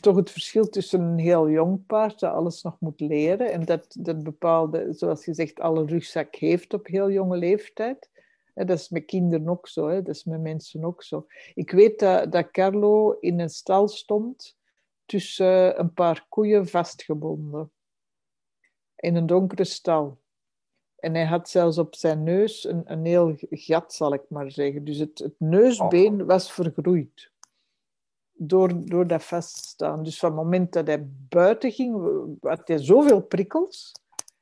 [0.00, 3.96] toch het verschil tussen een heel jong paard dat alles nog moet leren en dat,
[3.98, 8.10] dat bepaalde, zoals je zegt, alle rugzak heeft op heel jonge leeftijd.
[8.54, 10.02] Dat is met kinderen ook zo, hè?
[10.02, 11.26] dat is met mensen ook zo.
[11.54, 14.56] Ik weet dat, dat Carlo in een stal stond
[15.06, 17.72] tussen een paar koeien vastgebonden.
[18.96, 20.18] In een donkere stal.
[20.96, 24.84] En hij had zelfs op zijn neus een, een heel gat, zal ik maar zeggen.
[24.84, 26.26] Dus het, het neusbeen oh.
[26.26, 27.32] was vergroeid
[28.34, 30.02] door, door dat vaststaan.
[30.02, 31.94] Dus van het moment dat hij buiten ging,
[32.40, 33.92] had hij zoveel prikkels.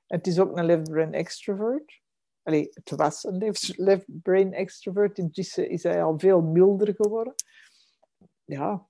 [0.07, 2.01] Het is ook een left-brain extrovert.
[2.43, 5.19] Allee, het was een left-brain extrovert.
[5.19, 7.35] Intussen is hij al veel milder geworden.
[8.45, 8.87] Ja,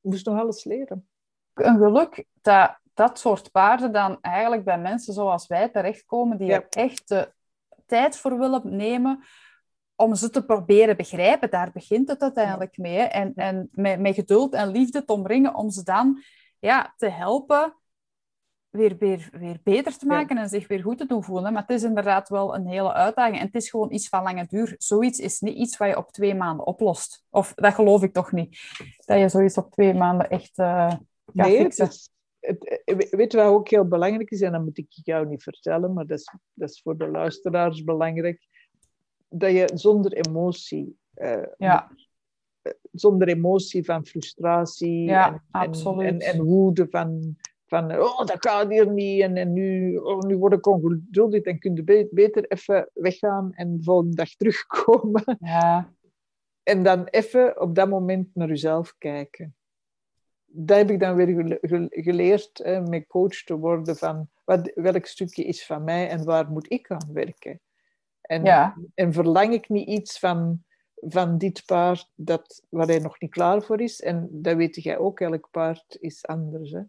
[0.00, 1.08] moest nog alles leren.
[1.54, 6.66] Een geluk dat dat soort paarden dan eigenlijk bij mensen zoals wij terechtkomen, die er
[6.68, 7.32] echt de
[7.86, 9.24] tijd voor willen nemen
[9.96, 11.50] om ze te proberen begrijpen.
[11.50, 12.98] Daar begint het uiteindelijk mee.
[12.98, 16.22] En, en met, met geduld en liefde te omringen om ze dan
[16.58, 17.74] ja, te helpen
[18.76, 21.52] weer, weer, weer beter te maken en zich weer goed te doen voelen.
[21.52, 23.38] Maar het is inderdaad wel een hele uitdaging.
[23.38, 24.74] En het is gewoon iets van lange duur.
[24.78, 27.24] Zoiets is niet iets wat je op twee maanden oplost.
[27.30, 28.58] Of dat geloof ik toch niet.
[29.04, 31.00] Dat je zoiets op twee maanden echt uh, gaat
[31.32, 31.88] nee, fixen.
[32.40, 34.40] Het, het, weet je wat ook heel belangrijk is?
[34.40, 37.84] En dat moet ik jou niet vertellen, maar dat is, dat is voor de luisteraars
[37.84, 38.46] belangrijk
[39.38, 41.90] dat je zonder emotie, uh, ja.
[42.92, 48.90] zonder emotie van frustratie ja, en, en, en, woede van, van oh, dat gaat hier
[48.92, 53.52] niet en, en nu, oh, nu word ik ongeduldig, dan kun je beter even weggaan
[53.52, 55.36] en de volgende dag terugkomen.
[55.40, 55.94] Ja.
[56.62, 59.54] En dan even op dat moment naar jezelf kijken.
[60.44, 61.58] Dat heb ik dan weer
[61.90, 66.50] geleerd, hè, met coach te worden van wat, welk stukje is van mij en waar
[66.50, 67.60] moet ik aan werken.
[68.26, 68.76] En, ja.
[68.94, 73.62] en verlang ik niet iets van, van dit paard dat, waar hij nog niet klaar
[73.62, 74.00] voor is.
[74.00, 76.70] En dat weet jij ook, elk paard is anders.
[76.70, 76.80] Hè?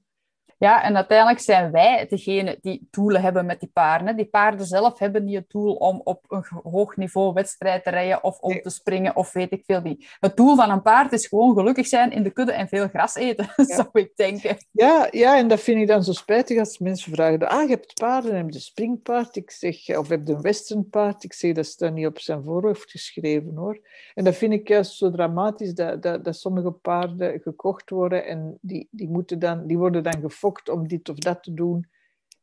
[0.60, 4.16] Ja, en uiteindelijk zijn wij degene die doelen hebben met die paarden.
[4.16, 8.24] Die paarden zelf hebben niet het doel om op een hoog niveau wedstrijd te rijden
[8.24, 10.18] of om te springen of weet ik veel niet.
[10.20, 13.16] Het doel van een paard is gewoon gelukkig zijn in de kudde en veel gras
[13.16, 14.58] eten, zou ik denken.
[14.72, 17.94] Ja, ja, en dat vind ik dan zo spijtig als mensen vragen, ah, je hebt
[17.94, 19.36] paarden, heb je een springpaard?
[19.36, 21.24] Ik zeg, of heb je een westernpaard?
[21.24, 23.80] Ik zeg, dat staat niet op zijn voorhoofd geschreven, hoor.
[24.14, 28.58] En dat vind ik juist zo dramatisch, dat, dat, dat sommige paarden gekocht worden en
[28.62, 31.90] die, die, moeten dan, die worden dan gefokt om dit of dat te doen.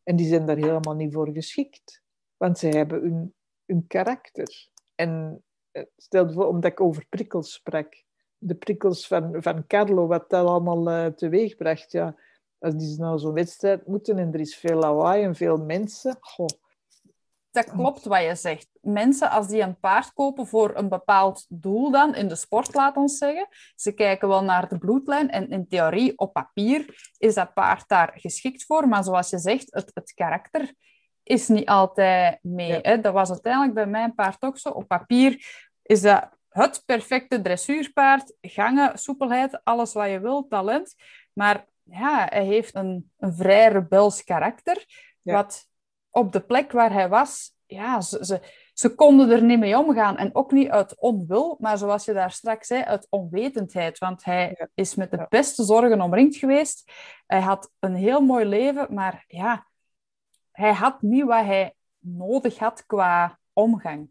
[0.02, 2.02] En die zijn daar helemaal niet voor geschikt.
[2.36, 3.34] Want ze hebben hun,
[3.66, 4.68] hun karakter.
[4.94, 8.02] En eh, stel voor, omdat ik over prikkels sprak.
[8.38, 11.92] De prikkels van, van Carlo, wat dat allemaal uh, teweeg bracht.
[11.92, 12.16] Ja,
[12.58, 16.18] als die nou zo'n wedstrijd moeten en er is veel lawaai en veel mensen.
[17.54, 18.68] Dat klopt wat je zegt.
[18.80, 22.96] Mensen, als die een paard kopen voor een bepaald doel dan, in de sport, laat
[22.96, 27.54] ons zeggen, ze kijken wel naar de bloedlijn en in theorie, op papier, is dat
[27.54, 28.88] paard daar geschikt voor.
[28.88, 30.74] Maar zoals je zegt, het, het karakter
[31.22, 32.78] is niet altijd mee.
[32.82, 33.00] Hè?
[33.00, 34.68] Dat was uiteindelijk bij mijn paard ook zo.
[34.68, 35.46] Op papier
[35.82, 38.34] is dat het perfecte dressuurpaard.
[38.40, 40.94] Gangen, soepelheid, alles wat je wilt, talent.
[41.32, 44.84] Maar ja, hij heeft een, een vrij rebels karakter,
[45.22, 45.72] wat
[46.14, 48.40] op de plek waar hij was, ja, ze, ze,
[48.72, 50.16] ze, konden er niet mee omgaan.
[50.16, 53.98] En ook niet uit onwil, maar zoals je daar straks zei, uit onwetendheid.
[53.98, 56.92] Want hij is met de beste zorgen omringd geweest.
[57.26, 59.66] Hij had een heel mooi leven, maar ja,
[60.52, 64.10] hij had niet wat hij nodig had qua omgang.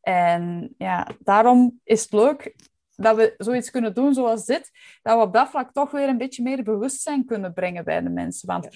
[0.00, 2.54] En ja, daarom is het leuk
[2.96, 4.70] dat we zoiets kunnen doen zoals dit,
[5.02, 8.10] dat we op dat vlak toch weer een beetje meer bewustzijn kunnen brengen bij de
[8.10, 8.48] mensen.
[8.48, 8.68] Want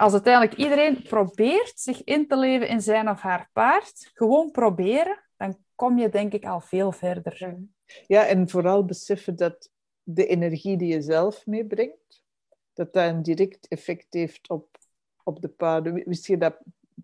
[0.00, 5.18] als uiteindelijk iedereen probeert zich in te leven in zijn of haar paard, gewoon proberen,
[5.36, 7.58] dan kom je denk ik al veel verder.
[8.06, 9.70] Ja, en vooral beseffen dat
[10.02, 12.24] de energie die je zelf meebrengt,
[12.72, 14.78] dat dat een direct effect heeft op,
[15.24, 15.94] op de paarden.
[15.94, 16.58] Wist je dat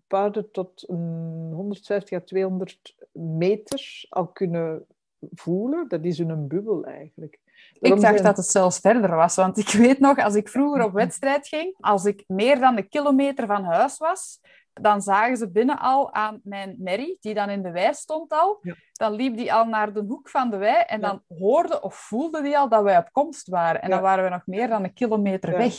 [0.07, 4.85] paarden tot 150 à 200 meter al kunnen
[5.19, 5.87] voelen?
[5.87, 7.39] Dat is een bubbel eigenlijk.
[7.79, 10.93] Ik dacht dat het zelfs verder was, want ik weet nog, als ik vroeger op
[11.03, 14.39] wedstrijd ging, als ik meer dan een kilometer van huis was,
[14.81, 18.59] dan zagen ze binnen al aan mijn merrie, die dan in de wei stond al.
[18.93, 22.41] Dan liep die al naar de hoek van de wei en dan hoorde of voelde
[22.41, 23.81] die al dat wij op komst waren.
[23.81, 25.73] En dan waren we nog meer dan een kilometer weg.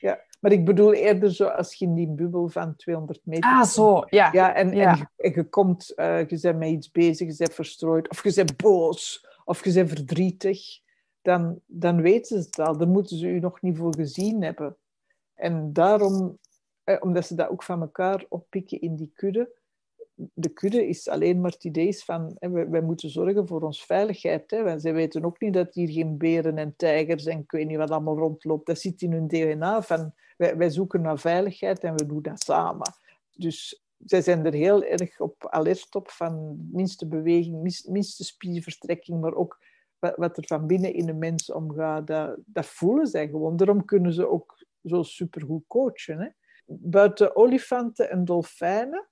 [0.00, 3.50] Ja, maar ik bedoel eerder zo als je in die bubbel van 200 meter...
[3.50, 4.28] Ah, zo, ja.
[4.32, 8.24] Ja, en, en, je, komt, uh, je bent met iets bezig, je bent verstrooid, of
[8.24, 10.80] je bent boos, of je bent verdrietig
[11.22, 12.76] dan, dan weten ze het al.
[12.76, 14.76] Dan moeten ze u nog niet voor gezien hebben.
[15.34, 16.38] En daarom,
[16.84, 19.60] eh, omdat ze dat ook van elkaar oppikken in die kudde,
[20.34, 24.50] de kudde is alleen maar het idee van, wij, wij, moeten zorgen voor onze veiligheid.
[24.50, 24.62] Hè.
[24.62, 27.76] Want zij weten ook niet dat hier geen beren en tijgers en ik weet niet
[27.76, 28.66] wat allemaal rondloopt.
[28.66, 32.42] Dat zit in hun DNA van, wij, wij zoeken naar veiligheid en we doen dat
[32.42, 32.92] samen.
[33.36, 39.34] Dus zij zijn er heel erg op alert op van minste beweging, minste spiervertrekking, maar
[39.34, 39.58] ook
[40.16, 43.56] wat, er van binnen in de mens omgaat, dat, dat voelen zij gewoon.
[43.56, 46.18] Daarom kunnen ze ook zo supergoed coachen.
[46.18, 46.28] Hè?
[46.66, 49.06] Buiten olifanten en dolfijnen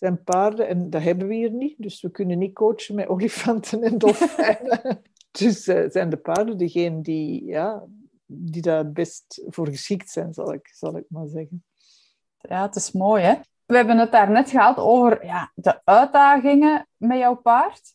[0.00, 3.82] zijn paarden, en dat hebben we hier niet, dus we kunnen niet coachen met olifanten
[3.82, 5.02] en dolfijnen.
[5.38, 7.84] dus uh, zijn de paarden degene die, ja,
[8.26, 11.64] die daar het best voor geschikt zijn, zal ik, zal ik maar zeggen.
[12.38, 13.34] Ja, het is mooi, hè?
[13.66, 17.94] We hebben het daar net gehad over ja, de uitdagingen met jouw paard.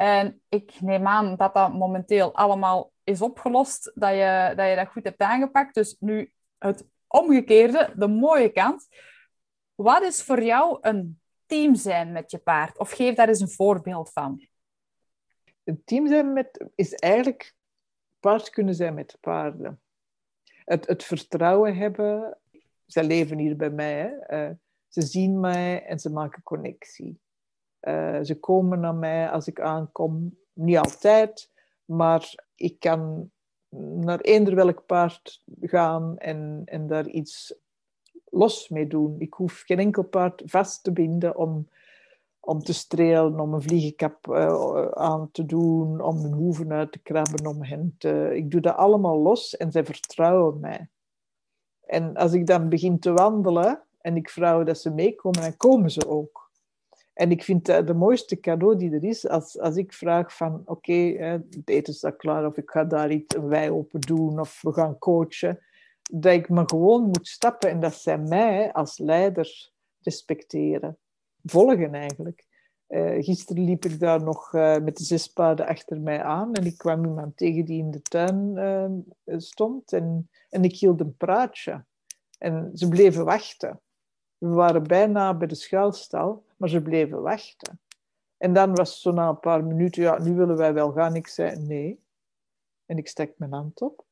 [0.00, 4.88] En ik neem aan dat dat momenteel allemaal is opgelost, dat je dat, je dat
[4.88, 5.74] goed hebt aangepakt.
[5.74, 8.88] Dus nu het omgekeerde, de mooie kant.
[9.74, 12.78] Wat is voor jou een team zijn met je paard?
[12.78, 14.48] Of geef daar eens een voorbeeld van.
[15.64, 17.54] Een team zijn met, is eigenlijk
[18.20, 19.80] paard kunnen zijn met paarden.
[20.64, 22.38] Het, het vertrouwen hebben.
[22.86, 23.92] Ze leven hier bij mij.
[23.92, 24.48] Hè.
[24.48, 24.54] Uh,
[24.88, 27.20] ze zien mij en ze maken connectie.
[27.82, 30.38] Uh, ze komen naar mij als ik aankom.
[30.52, 31.50] Niet altijd,
[31.84, 33.30] maar ik kan
[34.00, 37.54] naar eender welk paard gaan en, en daar iets
[38.24, 39.16] los mee doen.
[39.18, 41.68] Ik hoef geen enkel paard vast te binden om,
[42.40, 46.98] om te strelen, om een vliegenkap uh, aan te doen, om hun hoeven uit te
[46.98, 48.30] krabben, om hen te...
[48.34, 50.88] Ik doe dat allemaal los en zij vertrouwen mij.
[51.80, 55.90] En als ik dan begin te wandelen en ik vraag dat ze meekomen, dan komen
[55.90, 56.49] ze ook.
[57.20, 60.62] En ik vind het de mooiste cadeau die er is, als, als ik vraag van,
[60.64, 64.62] oké, het eten staat klaar, of ik ga daar iets, een wei open doen, of
[64.62, 65.58] we gaan coachen,
[66.10, 70.98] dat ik me gewoon moet stappen en dat zij mij als leider respecteren.
[71.44, 72.46] Volgen eigenlijk.
[72.88, 76.66] Uh, gisteren liep ik daar nog uh, met de zes paarden achter mij aan en
[76.66, 78.56] ik kwam iemand tegen die in de tuin
[79.24, 81.84] uh, stond en, en ik hield een praatje.
[82.38, 83.80] En ze bleven wachten.
[84.38, 87.80] We waren bijna bij de schuilstal, maar ze bleven wachten.
[88.36, 91.14] En dan was zo na een paar minuten, ja, nu willen wij wel gaan.
[91.14, 92.00] Ik zei nee.
[92.86, 94.04] En ik stek mijn hand op.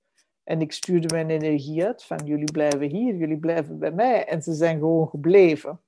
[0.44, 4.26] En ik stuurde mijn energie uit van jullie blijven hier, jullie blijven bij mij.
[4.26, 5.80] En ze zijn gewoon gebleven.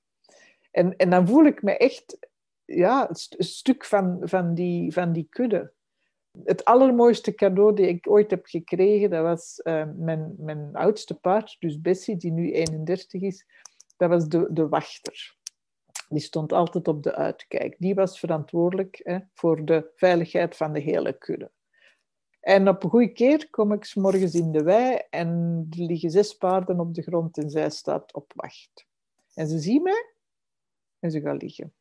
[0.71, 2.17] En, en dan voel ik me echt
[2.65, 5.71] ja, een stuk van, van, die, van die kudde.
[6.43, 11.55] Het allermooiste cadeau dat ik ooit heb gekregen, dat was uh, mijn, mijn oudste paard,
[11.59, 13.45] dus Bessie, die nu 31 is,
[13.97, 15.39] dat was de, de wachter.
[16.11, 17.75] Die stond altijd op de uitkijk.
[17.79, 21.51] Die was verantwoordelijk hè, voor de veiligheid van de hele kudde.
[22.39, 25.27] En op een goede keer kom ik s morgens in de wei en
[25.69, 28.87] er liggen zes paarden op de grond en zij staat op wacht.
[29.33, 30.13] En ze zien mij
[30.99, 31.73] en ze gaan liggen.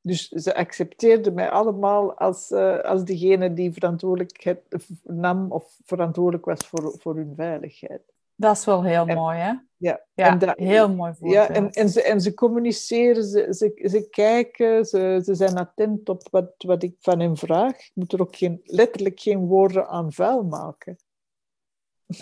[0.00, 4.60] Dus ze accepteerden mij allemaal als, uh, als degene die verantwoordelijkheid
[5.02, 8.02] nam of verantwoordelijk was voor, voor hun veiligheid.
[8.42, 9.52] Dat is wel heel mooi, hè?
[9.76, 11.48] Ja, ja en dat, heel mooi voorbeeld.
[11.48, 16.08] Ja, en, en, ze, en ze communiceren, ze, ze, ze kijken, ze, ze zijn attent
[16.08, 17.74] op wat, wat ik van hen vraag.
[17.74, 20.96] Ik moet er ook geen, letterlijk geen woorden aan vuil maken.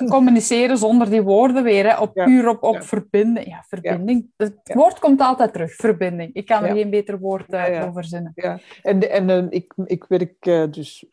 [0.08, 3.46] Communiceren zonder die woorden weer, hè, op, puur op, op verbinding.
[3.46, 4.30] Ja, verbinding.
[4.36, 6.34] Het woord komt altijd terug, verbinding.
[6.34, 8.32] Ik kan er geen beter woord uh, over zinnen.
[8.34, 8.58] Ja.
[8.82, 11.06] En, en uh, ik, ik werk uh, dus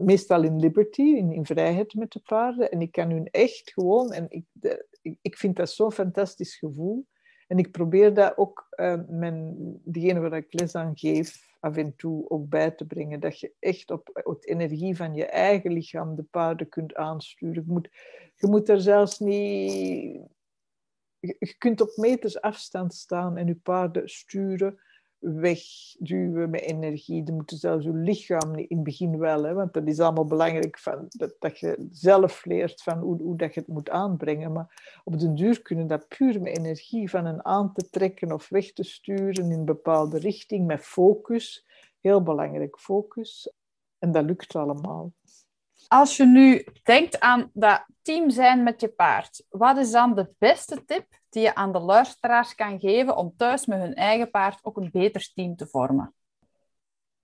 [0.00, 2.70] meestal in liberty, in, vrijheid met de paarden.
[2.70, 4.86] En ik kan hun echt gewoon, en ik, de,
[5.22, 7.06] ik, vind dat zo'n fantastisch gevoel.
[7.46, 9.56] En ik probeer dat ook uh, mijn,
[9.92, 13.20] waar ik les aan geef, af en toe ook bij te brengen.
[13.20, 17.64] Dat je echt op het energie van je eigen lichaam de paarden kunt aansturen.
[17.66, 17.88] Je moet,
[18.34, 20.20] je moet er zelfs niet...
[21.20, 24.80] Je kunt op meters afstand staan en je paarden sturen
[25.18, 27.22] wegduwen met energie.
[27.22, 30.78] Dan moeten zelfs je lichaam in het begin wel, hè, want dat is allemaal belangrijk
[30.78, 34.52] van, dat, dat je zelf leert van hoe, hoe dat je het moet aanbrengen.
[34.52, 38.48] Maar op den duur kunnen dat puur met energie van een aan te trekken of
[38.48, 41.66] weg te sturen in een bepaalde richting met focus.
[42.00, 43.52] Heel belangrijk, focus.
[43.98, 45.12] En dat lukt allemaal.
[45.88, 50.30] Als je nu denkt aan dat team zijn met je paard, wat is dan de
[50.38, 54.58] beste tip die je aan de luisteraars kan geven om thuis met hun eigen paard
[54.62, 56.14] ook een beter team te vormen?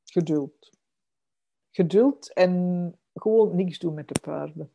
[0.05, 0.71] Geduld.
[1.71, 4.73] Geduld en gewoon niks doen met de paarden.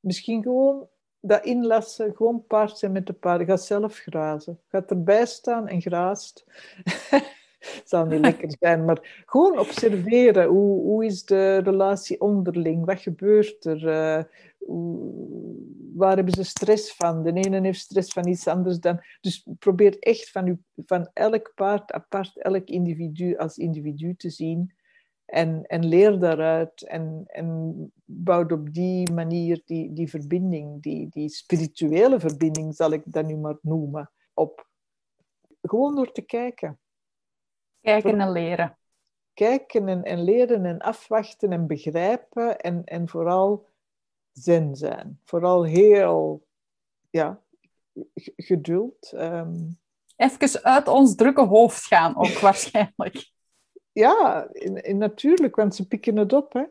[0.00, 0.88] Misschien gewoon
[1.20, 3.46] dat inlassen, gewoon paard zijn met de paarden.
[3.46, 4.60] Ga zelf grazen.
[4.68, 6.44] Ga erbij staan en graast.
[7.84, 10.46] zal niet lekker zijn, maar gewoon observeren.
[10.46, 12.84] Hoe, hoe is de relatie onderling?
[12.84, 13.82] Wat gebeurt er?
[13.82, 14.24] Uh,
[15.94, 17.22] waar hebben ze stress van?
[17.22, 19.00] De ene heeft stress van iets anders dan...
[19.20, 24.72] Dus probeer echt van, u, van elk paard apart, elk individu als individu te zien.
[25.24, 31.28] En, en leer daaruit en, en bouw op die manier die, die verbinding, die, die
[31.28, 34.68] spirituele verbinding, zal ik dat nu maar noemen, op.
[35.62, 36.78] Gewoon door te kijken.
[37.84, 38.78] Kijken en leren.
[39.34, 43.68] Kijken en, en leren en afwachten en begrijpen en, en vooral
[44.32, 45.20] zen zijn.
[45.24, 46.46] Vooral heel
[47.10, 47.42] ja,
[48.36, 49.12] geduld.
[49.14, 49.78] Um...
[50.16, 53.30] Even uit ons drukke hoofd gaan ook waarschijnlijk.
[53.92, 56.52] Ja, in, in, natuurlijk, want ze pikken het op.
[56.52, 56.64] Hè?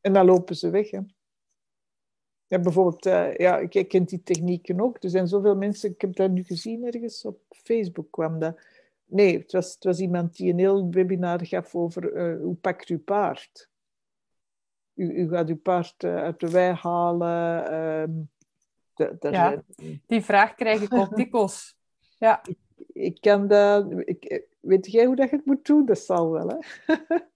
[0.00, 0.90] En dan lopen ze weg.
[0.90, 1.00] Hè?
[2.46, 5.02] Ja, bijvoorbeeld, uh, ja, ik ken die technieken ook.
[5.02, 8.60] Er zijn zoveel mensen, ik heb dat nu gezien ergens op Facebook kwam dat
[9.12, 12.88] Nee, het was, het was iemand die een heel webinar gaf over uh, hoe pakt
[12.88, 13.70] u paard.
[14.94, 18.18] U, u gaat uw paard uh, uit de wei halen.
[18.96, 19.62] Uh, ja,
[20.06, 21.76] die vraag krijg ik op dikwijls.
[22.18, 22.40] Ja.
[22.44, 22.58] Ik,
[22.92, 23.92] ik kan dat...
[24.04, 25.86] Ik, weet jij hoe dat je het moet doen?
[25.86, 26.56] Dat zal wel, hè?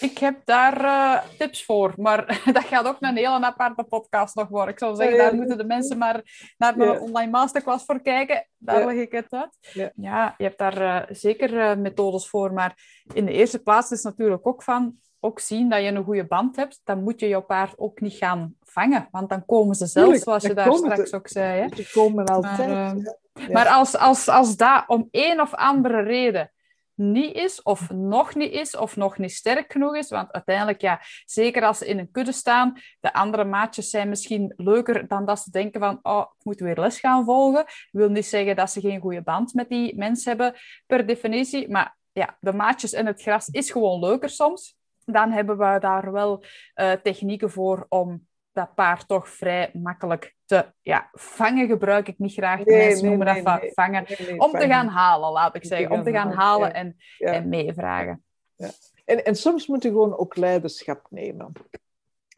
[0.00, 4.48] Ik heb daar uh, tips voor, maar dat gaat ook een hele aparte podcast nog
[4.48, 4.72] worden.
[4.72, 6.22] Ik zou zeggen, daar moeten de mensen maar
[6.58, 8.48] naar mijn online masterclass voor kijken.
[8.58, 9.92] Daar leg ik het uit.
[9.96, 14.02] Ja, je hebt daar uh, zeker uh, methodes voor, maar in de eerste plaats is
[14.02, 16.80] natuurlijk ook van ook zien dat je een goede band hebt.
[16.84, 20.42] Dan moet je jouw paard ook niet gaan vangen, want dan komen ze zelf, zoals
[20.42, 21.60] je daar straks ook zei.
[21.60, 21.82] Hè.
[21.82, 22.68] Ze komen altijd.
[22.68, 26.50] Maar, maar als, als, als dat om een of andere reden
[26.96, 30.08] niet is, of nog niet is, of nog niet sterk genoeg is.
[30.08, 34.52] Want uiteindelijk, ja, zeker als ze in een kudde staan, de andere maatjes zijn misschien
[34.56, 37.60] leuker dan dat ze denken van, oh, ik moet weer les gaan volgen.
[37.60, 40.54] Ik wil niet zeggen dat ze geen goede band met die mens hebben,
[40.86, 41.70] per definitie.
[41.70, 44.76] Maar ja, de maatjes in het gras is gewoon leuker soms.
[45.04, 48.25] Dan hebben we daar wel uh, technieken voor om
[48.56, 52.62] dat paard toch vrij makkelijk te ja, vangen gebruik ik niet graag.
[52.62, 54.06] De mensen noemen dat van vangen.
[54.36, 55.90] om te gaan halen, laat ik zeggen.
[55.90, 58.24] Om te gaan halen en, en meevragen.
[58.56, 58.70] Ja.
[59.04, 61.52] En, en soms moet je gewoon ook leiderschap nemen.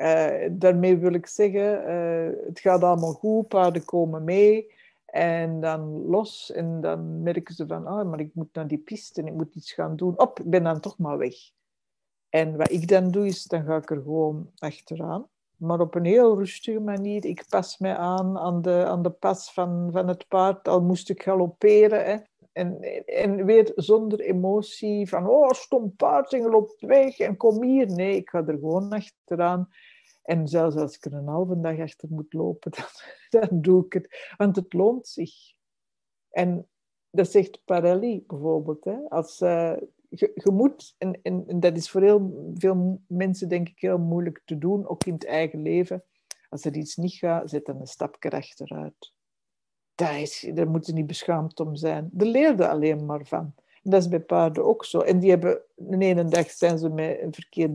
[0.01, 4.73] Uh, daarmee wil ik zeggen, uh, het gaat allemaal goed, paarden komen mee.
[5.07, 9.21] En dan los en dan merken ze van, oh, maar ik moet naar die piste
[9.21, 10.19] en ik moet iets gaan doen.
[10.19, 11.35] Op, ik ben dan toch maar weg.
[12.29, 15.29] En wat ik dan doe, is dan ga ik er gewoon achteraan.
[15.59, 17.25] Maar op een heel rustige manier.
[17.25, 21.11] Ik pas mij aan aan de, aan de pas van, van het paard, al moest
[21.11, 22.05] ik galopperen.
[22.05, 22.17] Hè.
[22.53, 27.87] En, en weer zonder emotie van, oh, stom paard en loopt weg en kom hier.
[27.87, 29.69] Nee, ik ga er gewoon achteraan.
[30.23, 32.73] En zelfs als ik er een halve dag achter moet lopen,
[33.31, 34.35] dan, dan doe ik het.
[34.37, 35.33] Want het loont zich.
[36.31, 36.69] En
[37.11, 38.85] dat zegt Parelli bijvoorbeeld.
[38.85, 39.09] Hè?
[39.09, 39.77] Als, uh,
[40.09, 44.43] je, je, moet, en, en, dat is voor heel veel mensen denk ik heel moeilijk
[44.45, 46.03] te doen, ook in het eigen leven.
[46.49, 49.13] Als er iets niet gaat, zet dan een stapje achteruit.
[49.95, 52.09] Daar, is, daar moeten niet beschaamd om zijn.
[52.13, 53.55] Daar leerde alleen maar van.
[53.83, 54.99] En dat is bij paarden ook zo.
[54.99, 57.71] En die hebben, de ene dag zijn ze met een verkeerd,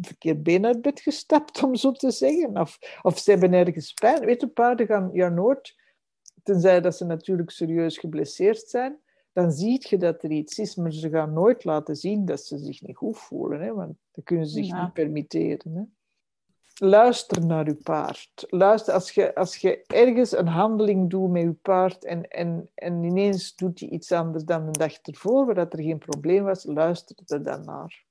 [0.00, 2.58] verkeerd been uit bed gestapt, om zo te zeggen.
[2.58, 4.24] Of, of ze hebben ergens pijn.
[4.24, 5.76] Weet je, paarden gaan ja nooit,
[6.42, 8.98] tenzij dat ze natuurlijk serieus geblesseerd zijn,
[9.32, 12.58] dan zie je dat er iets is, maar ze gaan nooit laten zien dat ze
[12.58, 15.74] zich niet goed voelen, hè, want dat kunnen ze zich niet permitteren.
[15.74, 15.82] Hè.
[16.86, 18.46] Luister naar je paard.
[18.48, 23.02] Luister, als je, als je ergens een handeling doet met je paard en, en, en
[23.02, 27.16] ineens doet hij iets anders dan de dag ervoor, waar er geen probleem was, luister
[27.26, 28.04] er dan naar.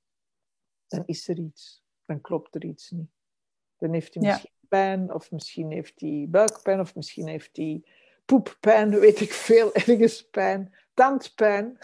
[0.86, 1.82] Dan is er iets.
[2.04, 3.10] Dan klopt er iets niet.
[3.76, 7.82] Dan heeft hij misschien pijn, of misschien heeft hij buikpijn, of misschien heeft hij
[8.24, 11.78] poeppijn, weet ik veel, ergens pijn tandpijn.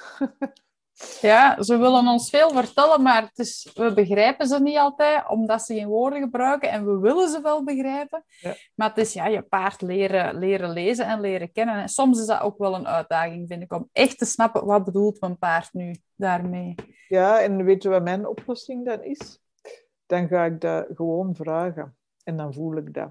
[1.21, 5.63] Ja, ze willen ons veel vertellen, maar het is, we begrijpen ze niet altijd, omdat
[5.63, 8.25] ze geen woorden gebruiken en we willen ze wel begrijpen.
[8.27, 8.55] Ja.
[8.75, 11.75] Maar het is ja, je paard leren, leren lezen en leren kennen.
[11.75, 14.85] En soms is dat ook wel een uitdaging, vind ik, om echt te snappen wat
[14.85, 16.75] bedoelt mijn paard nu daarmee.
[17.09, 19.41] Ja, en weet je wat mijn oplossing dan is?
[20.07, 23.11] Dan ga ik dat gewoon vragen en dan voel ik dat.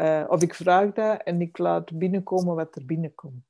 [0.00, 3.47] Uh, of ik vraag dat en ik laat binnenkomen wat er binnenkomt.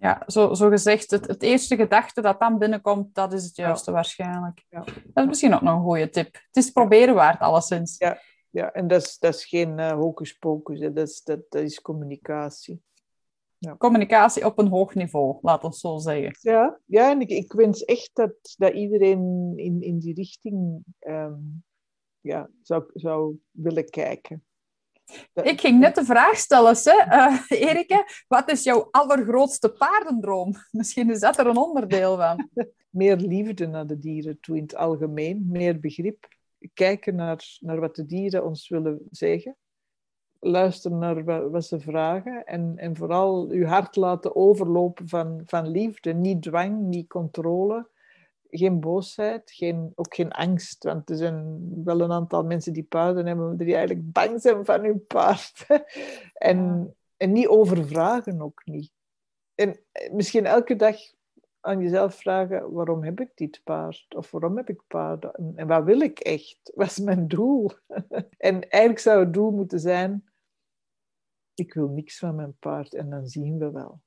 [0.00, 3.90] Ja, zo, zo gezegd, het, het eerste gedachte dat dan binnenkomt, dat is het juiste
[3.90, 4.64] waarschijnlijk.
[4.68, 4.84] Ja.
[4.84, 6.34] Dat is misschien ook nog een goede tip.
[6.34, 7.98] Het is proberen waard, alleszins.
[7.98, 8.18] Ja,
[8.50, 11.80] ja en dat is, dat is geen uh, hocus pocus, dat is, dat, dat is
[11.80, 12.82] communicatie.
[13.58, 13.76] Ja.
[13.76, 16.36] Communicatie op een hoog niveau, laat ons zo zeggen.
[16.40, 21.64] Ja, ja en ik, ik wens echt dat, dat iedereen in, in die richting um,
[22.20, 24.42] ja, zou, zou willen kijken.
[25.42, 28.04] Ik ging net de vraag stellen, uh, Erike.
[28.28, 30.54] Wat is jouw allergrootste paardendroom?
[30.70, 32.48] Misschien is dat er een onderdeel van.
[32.88, 35.46] Meer liefde naar de dieren toe in het algemeen.
[35.48, 36.28] Meer begrip.
[36.74, 39.56] Kijken naar, naar wat de dieren ons willen zeggen.
[40.40, 42.44] Luisteren naar wat, ze vragen.
[42.44, 46.12] En, en vooral uw hart laten overlopen van, van liefde.
[46.14, 47.88] Niet dwang, niet controle
[48.50, 50.84] geen boosheid, geen, ook geen angst.
[50.84, 54.84] Want er zijn wel een aantal mensen die paarden hebben, die eigenlijk bang zijn van
[54.84, 55.66] hun paard.
[56.34, 58.92] en, en niet overvragen ook niet.
[59.54, 59.78] En
[60.12, 60.96] misschien elke dag
[61.60, 64.14] aan jezelf vragen, waarom heb ik dit paard?
[64.16, 65.34] Of waarom heb ik paarden?
[65.34, 66.60] En, en wat wil ik echt?
[66.74, 67.70] Wat is mijn doel?
[68.48, 70.30] en eigenlijk zou het doel moeten zijn,
[71.54, 74.00] ik wil niks van mijn paard en dan zien we wel.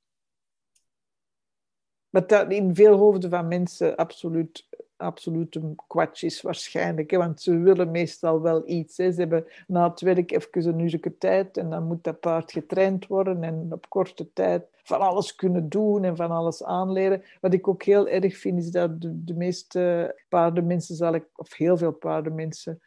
[2.12, 7.12] Wat dat in veel hoofden van mensen absoluut, absoluut een kwats is waarschijnlijk.
[7.12, 7.18] Hè?
[7.18, 8.98] Want ze willen meestal wel iets.
[8.98, 9.12] Hè?
[9.12, 13.08] Ze hebben na het werk even een uurtje tijd en dan moet dat paard getraind
[13.08, 17.24] worden en op korte tijd van alles kunnen doen en van alles aanleren.
[17.42, 21.54] Wat ik ook heel erg vind is dat de, de meeste paardenmensen, zal ik, of
[21.54, 22.82] heel veel paardenmensen,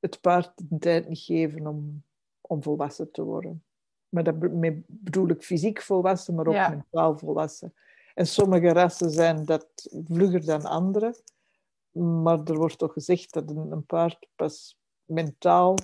[0.00, 2.02] het paard de tijd niet geven om,
[2.40, 3.64] om volwassen te worden.
[4.08, 4.38] Maar dat
[4.86, 7.74] bedoel ik fysiek volwassen, maar ook mentaal volwassen.
[8.14, 9.66] En sommige rassen zijn dat
[10.04, 11.14] vlugger dan andere.
[11.92, 15.74] Maar er wordt toch gezegd dat een, paard pas mentaal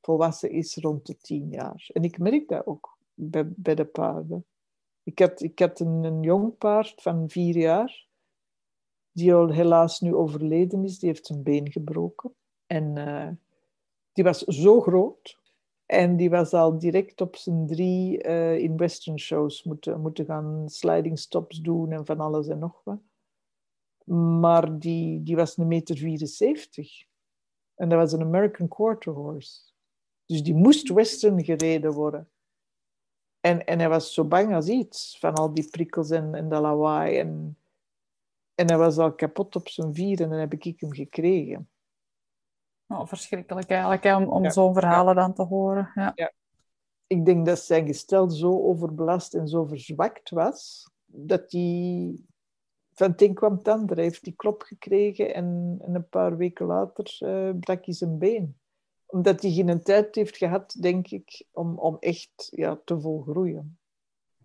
[0.00, 1.88] volwassen is rond de tien jaar.
[1.92, 4.46] En ik merk dat ook bij, de paarden.
[5.02, 8.06] Ik had, ik had een, een jong paard van vier jaar,
[9.12, 10.98] die al helaas nu overleden is.
[10.98, 12.34] Die heeft zijn been gebroken.
[12.66, 13.28] En uh,
[14.12, 15.38] die was zo groot
[15.92, 20.68] en die was al direct op zijn drie uh, in western shows moeten, moeten gaan
[20.68, 23.00] sliding stops doen en van alles en nog wat.
[24.40, 27.04] Maar die, die was een meter 74.
[27.74, 29.60] En dat was een American Quarter Horse.
[30.26, 32.30] Dus die moest western gereden worden.
[33.40, 36.60] En, en hij was zo bang als iets van al die prikkels en, en de
[36.60, 37.18] lawaai.
[37.18, 37.58] En,
[38.54, 41.71] en hij was al kapot op zijn vier en dan heb ik hem gekregen.
[42.92, 45.90] Oh, verschrikkelijk eigenlijk, om, om zo'n verhalen dan te horen.
[45.94, 46.12] Ja.
[46.14, 46.32] ja.
[47.06, 52.16] Ik denk dat zijn gestel zo overbelast en zo verzwakt was, dat hij
[52.92, 53.96] van het een kwam het ander.
[53.96, 58.18] Hij heeft die klop gekregen en, en een paar weken later uh, brak hij zijn
[58.18, 58.56] been.
[59.06, 63.78] Omdat hij geen tijd heeft gehad, denk ik, om, om echt ja, te volgroeien.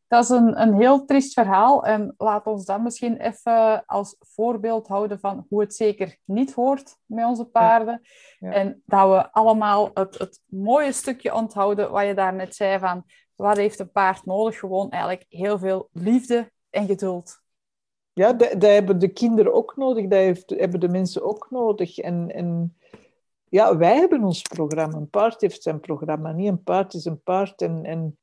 [0.08, 1.86] Dat is een, een heel triest verhaal.
[1.86, 6.98] En laat ons dat misschien even als voorbeeld houden van hoe het zeker niet hoort
[7.06, 8.02] met onze paarden.
[8.40, 13.04] En dat we allemaal het, het mooie stukje onthouden wat je daarnet zei van
[13.36, 14.60] wat heeft een paard nodig?
[14.60, 17.42] Gewoon eigenlijk heel veel liefde en geduld.
[18.14, 21.98] Ja, dat, dat hebben de kinderen ook nodig, dat heeft, hebben de mensen ook nodig.
[21.98, 22.78] En, en
[23.50, 24.98] ja, wij hebben ons programma.
[24.98, 27.62] Een paard heeft zijn programma, niet een paard is een paard.
[27.62, 28.18] En, en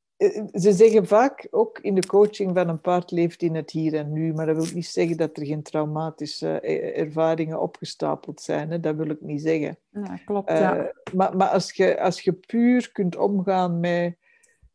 [0.52, 4.12] ze zeggen vaak ook in de coaching van een paard leeft in het hier en
[4.12, 8.70] nu, maar dat wil niet zeggen dat er geen traumatische eh, ervaringen opgestapeld zijn.
[8.70, 8.80] Hè?
[8.80, 9.78] Dat wil ik niet zeggen.
[9.90, 10.50] Ja, klopt.
[10.50, 10.76] Ja.
[10.76, 10.84] Uh,
[11.14, 14.16] maar maar als, je, als je puur kunt omgaan met,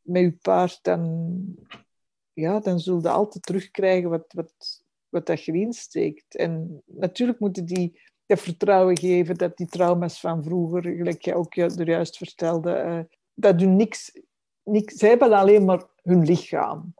[0.01, 1.41] met je paard, dan,
[2.33, 6.35] ja, dan zul je altijd terugkrijgen wat, wat, wat dat je insteekt.
[6.35, 11.55] En natuurlijk moeten die dat vertrouwen geven dat die trauma's van vroeger, gelijk jij ook
[11.55, 12.99] er juist vertelde, uh,
[13.33, 14.27] dat niks, niks.
[14.85, 16.93] Zij hebben alleen maar hun lichaam.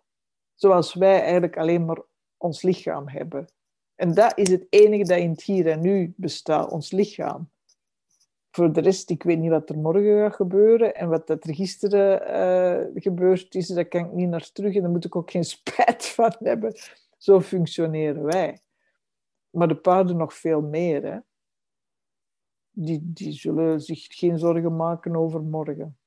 [0.55, 2.01] Zoals wij eigenlijk alleen maar
[2.37, 3.47] ons lichaam hebben.
[3.95, 7.49] En dat is het enige dat in het hier en nu bestaat, ons lichaam.
[8.51, 11.55] Voor de rest, ik weet niet wat er morgen gaat gebeuren en wat dat er
[11.55, 12.21] gisteren
[12.93, 15.43] uh, gebeurd is, daar kan ik niet naar terug en daar moet ik ook geen
[15.55, 16.73] spijt van hebben.
[17.17, 18.59] Zo functioneren wij.
[19.49, 21.03] Maar de paarden nog veel meer.
[21.03, 21.19] Hè?
[22.71, 25.98] Die, die zullen zich geen zorgen maken over morgen.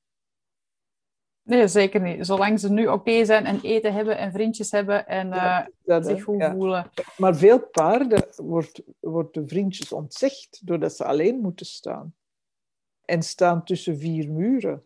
[1.43, 2.27] Nee, zeker niet.
[2.27, 6.23] Zolang ze nu oké zijn en eten hebben en vriendjes hebben en ja, uh, zich
[6.23, 6.91] goed voelen.
[7.17, 12.15] Maar veel paarden wordt, wordt de vriendjes ontzegd doordat ze alleen moeten staan.
[13.05, 14.85] En staan tussen vier muren.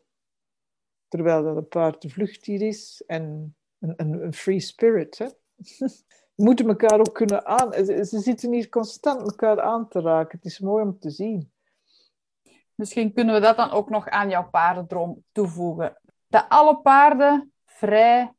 [1.08, 5.18] Terwijl dat een paard een vluchtdier is en een, een, een free spirit.
[5.18, 5.26] Hè?
[6.46, 7.72] moeten elkaar ook kunnen aan...
[7.84, 10.38] Ze zitten hier constant elkaar aan te raken.
[10.38, 11.50] Het is mooi om te zien.
[12.74, 15.96] Misschien kunnen we dat dan ook nog aan jouw paardendroom toevoegen.
[16.28, 18.32] Dat alle paarden vrij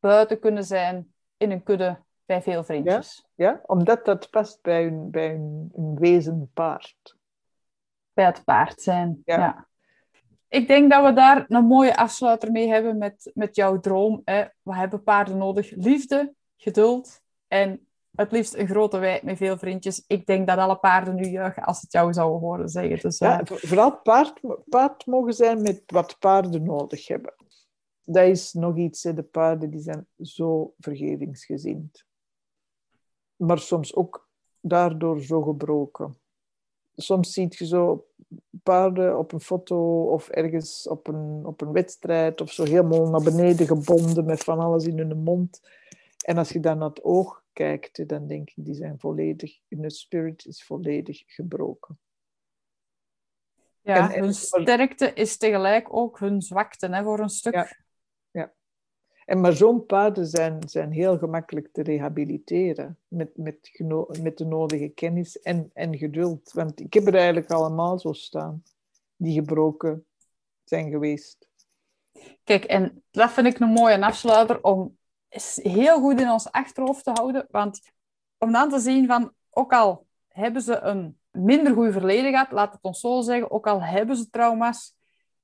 [0.00, 3.26] buiten kunnen zijn in een kudde bij veel vriendjes.
[3.34, 3.60] Ja, ja?
[3.66, 7.16] omdat dat past bij hun, bij hun, wezen paard.
[8.12, 9.36] Bij het paard zijn, ja.
[9.38, 9.68] ja.
[10.48, 14.22] Ik denk dat we daar een mooie afsluiter mee hebben met, met jouw droom.
[14.24, 14.44] Hè.
[14.62, 15.70] We hebben paarden nodig.
[15.70, 17.85] Liefde, geduld en
[18.16, 20.04] het liefst een grote wei met veel vriendjes.
[20.06, 23.00] Ik denk dat alle paarden nu juichen als het jou zouden horen zeggen.
[23.00, 23.46] Dus, ja, uh...
[23.46, 27.34] vooral paard, paard mogen zijn met wat paarden nodig hebben.
[28.04, 29.14] Dat is nog iets, hè.
[29.14, 32.04] de paarden die zijn zo vergevingsgezind.
[33.36, 34.28] Maar soms ook
[34.60, 36.16] daardoor zo gebroken.
[36.94, 38.06] Soms zie je zo
[38.62, 43.22] paarden op een foto of ergens op een, op een wedstrijd of zo helemaal naar
[43.22, 45.60] beneden gebonden met van alles in hun mond.
[46.24, 49.90] En als je dan naar het oog kijkt, dan denk ik, die zijn volledig, hun
[49.90, 51.98] spirit is volledig gebroken.
[53.80, 57.54] Ja, en, hun sterkte is tegelijk ook hun zwakte, hè, voor een stuk.
[57.54, 57.76] Ja,
[58.30, 58.52] ja.
[59.24, 63.82] En maar zo'n paarden zijn, zijn heel gemakkelijk te rehabiliteren met, met,
[64.20, 66.52] met de nodige kennis en, en geduld.
[66.52, 68.62] Want ik heb er eigenlijk allemaal zo staan,
[69.16, 70.06] die gebroken
[70.64, 71.48] zijn geweest.
[72.44, 74.96] Kijk, en dat vind ik een mooie afsluiter om
[75.28, 77.46] is heel goed in ons achterhoofd te houden.
[77.50, 77.80] Want
[78.38, 82.72] om dan te zien van, ook al hebben ze een minder goed verleden gehad, laat
[82.72, 84.94] het ons zo zeggen, ook al hebben ze trauma's,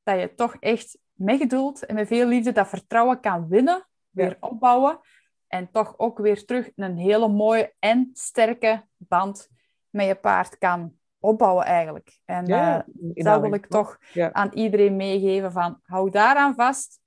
[0.03, 4.37] dat je toch echt met geduld en met veel liefde dat vertrouwen kan winnen, weer
[4.41, 5.01] opbouwen
[5.47, 9.49] en toch ook weer terug een hele mooie en sterke band
[9.91, 12.21] met je paard kan opbouwen eigenlijk.
[12.25, 13.99] En ja, uh, dat wil ik toch
[14.33, 17.01] aan iedereen meegeven van, hou daaraan vast.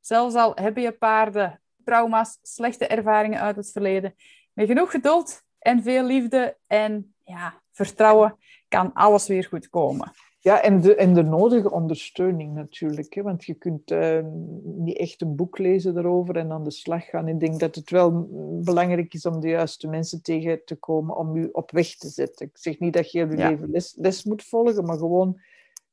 [0.00, 4.14] Zelfs al hebben je paarden trauma's, slechte ervaringen uit het verleden.
[4.52, 8.36] Met genoeg geduld en veel liefde en ja, vertrouwen
[8.68, 10.12] kan alles weer goed komen.
[10.42, 13.14] Ja, en de, en de nodige ondersteuning natuurlijk.
[13.14, 13.22] Hè?
[13.22, 14.18] Want je kunt uh,
[14.62, 17.28] niet echt een boek lezen daarover en aan de slag gaan.
[17.28, 18.28] Ik denk dat het wel
[18.64, 22.46] belangrijk is om de juiste mensen tegen te komen om je op weg te zetten.
[22.46, 25.40] Ik zeg niet dat je je leven les, les, moet volgen, maar gewoon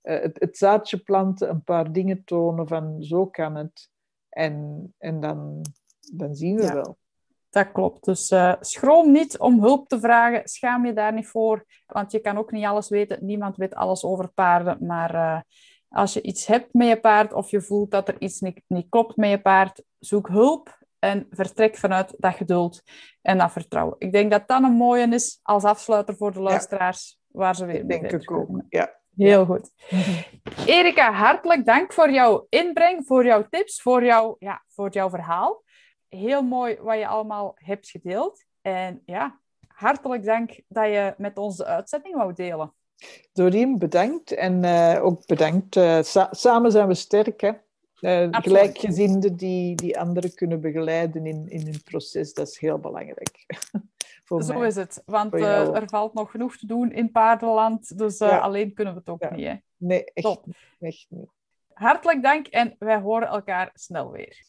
[0.04, 3.90] uh, het, het zaadje planten, een paar dingen tonen van zo kan het.
[4.30, 5.62] En, en dan,
[6.14, 6.98] dan zien we wel.
[7.50, 8.06] Dat klopt.
[8.06, 10.48] Dus uh, schroom niet om hulp te vragen.
[10.48, 11.66] Schaam je daar niet voor.
[11.86, 13.26] Want je kan ook niet alles weten.
[13.26, 14.78] Niemand weet alles over paarden.
[14.86, 15.40] Maar uh,
[15.90, 18.90] als je iets hebt met je paard of je voelt dat er iets niet, niet
[18.90, 22.82] klopt met je paard, zoek hulp en vertrek vanuit dat geduld
[23.22, 23.96] en dat vertrouwen.
[23.98, 27.40] Ik denk dat dat een mooie is als afsluiter voor de luisteraars, ja.
[27.40, 28.62] waar ze weer mee denk ik ook.
[28.70, 28.98] Ja.
[29.16, 29.72] Heel goed.
[30.66, 35.64] Erika, hartelijk dank voor jouw inbreng, voor jouw tips, voor, jou, ja, voor jouw verhaal.
[36.10, 38.46] Heel mooi wat je allemaal hebt gedeeld.
[38.62, 42.74] En ja, hartelijk dank dat je met ons de uitzetting wou delen.
[43.34, 44.32] Dorien, bedankt.
[44.32, 45.76] En uh, ook bedankt.
[45.76, 47.52] Uh, sa samen zijn we sterk, hè?
[48.02, 53.46] Uh, gelijkgezinden die, die anderen kunnen begeleiden in, in hun proces, dat is heel belangrijk.
[54.38, 58.42] Zo is het, want uh, er valt nog genoeg te doen in paardenland, dus uh,
[58.42, 59.46] alleen kunnen we het ook niet.
[59.46, 59.56] Hè?
[59.78, 60.40] Nee, echt,
[60.80, 61.30] echt niet.
[61.74, 64.46] Hartelijk dank en wij horen elkaar snel weer.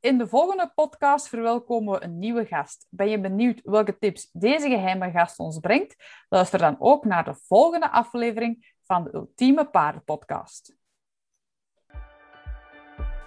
[0.00, 2.86] In de volgende podcast verwelkomen we een nieuwe gast.
[2.90, 5.96] Ben je benieuwd welke tips deze geheime gast ons brengt?
[6.28, 10.76] Luister dan ook naar de volgende aflevering van de Ultieme Paardenpodcast.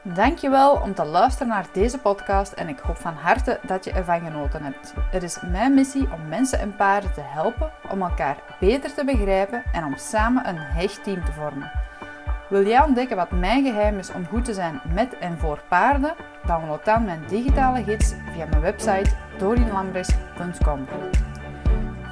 [0.03, 4.19] Dankjewel om te luisteren naar deze podcast en ik hoop van harte dat je ervan
[4.19, 4.93] genoten hebt.
[4.95, 9.63] Het is mijn missie om mensen en paarden te helpen om elkaar beter te begrijpen
[9.73, 11.90] en om samen een hecht team te vormen.
[12.51, 16.13] Wil jij ontdekken wat mijn geheim is om goed te zijn met en voor paarden?
[16.45, 20.87] Download dan mijn digitale gids via mijn website dorinlambres.com.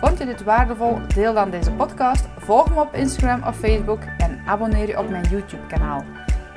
[0.02, 1.00] Vond je dit waardevol?
[1.16, 5.30] Deel dan deze podcast, volg me op Instagram of Facebook en abonneer je op mijn
[5.30, 6.04] YouTube kanaal.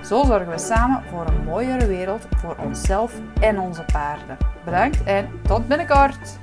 [0.03, 4.37] Zo zorgen we samen voor een mooiere wereld voor onszelf en onze paarden.
[4.65, 6.41] Bedankt en tot binnenkort!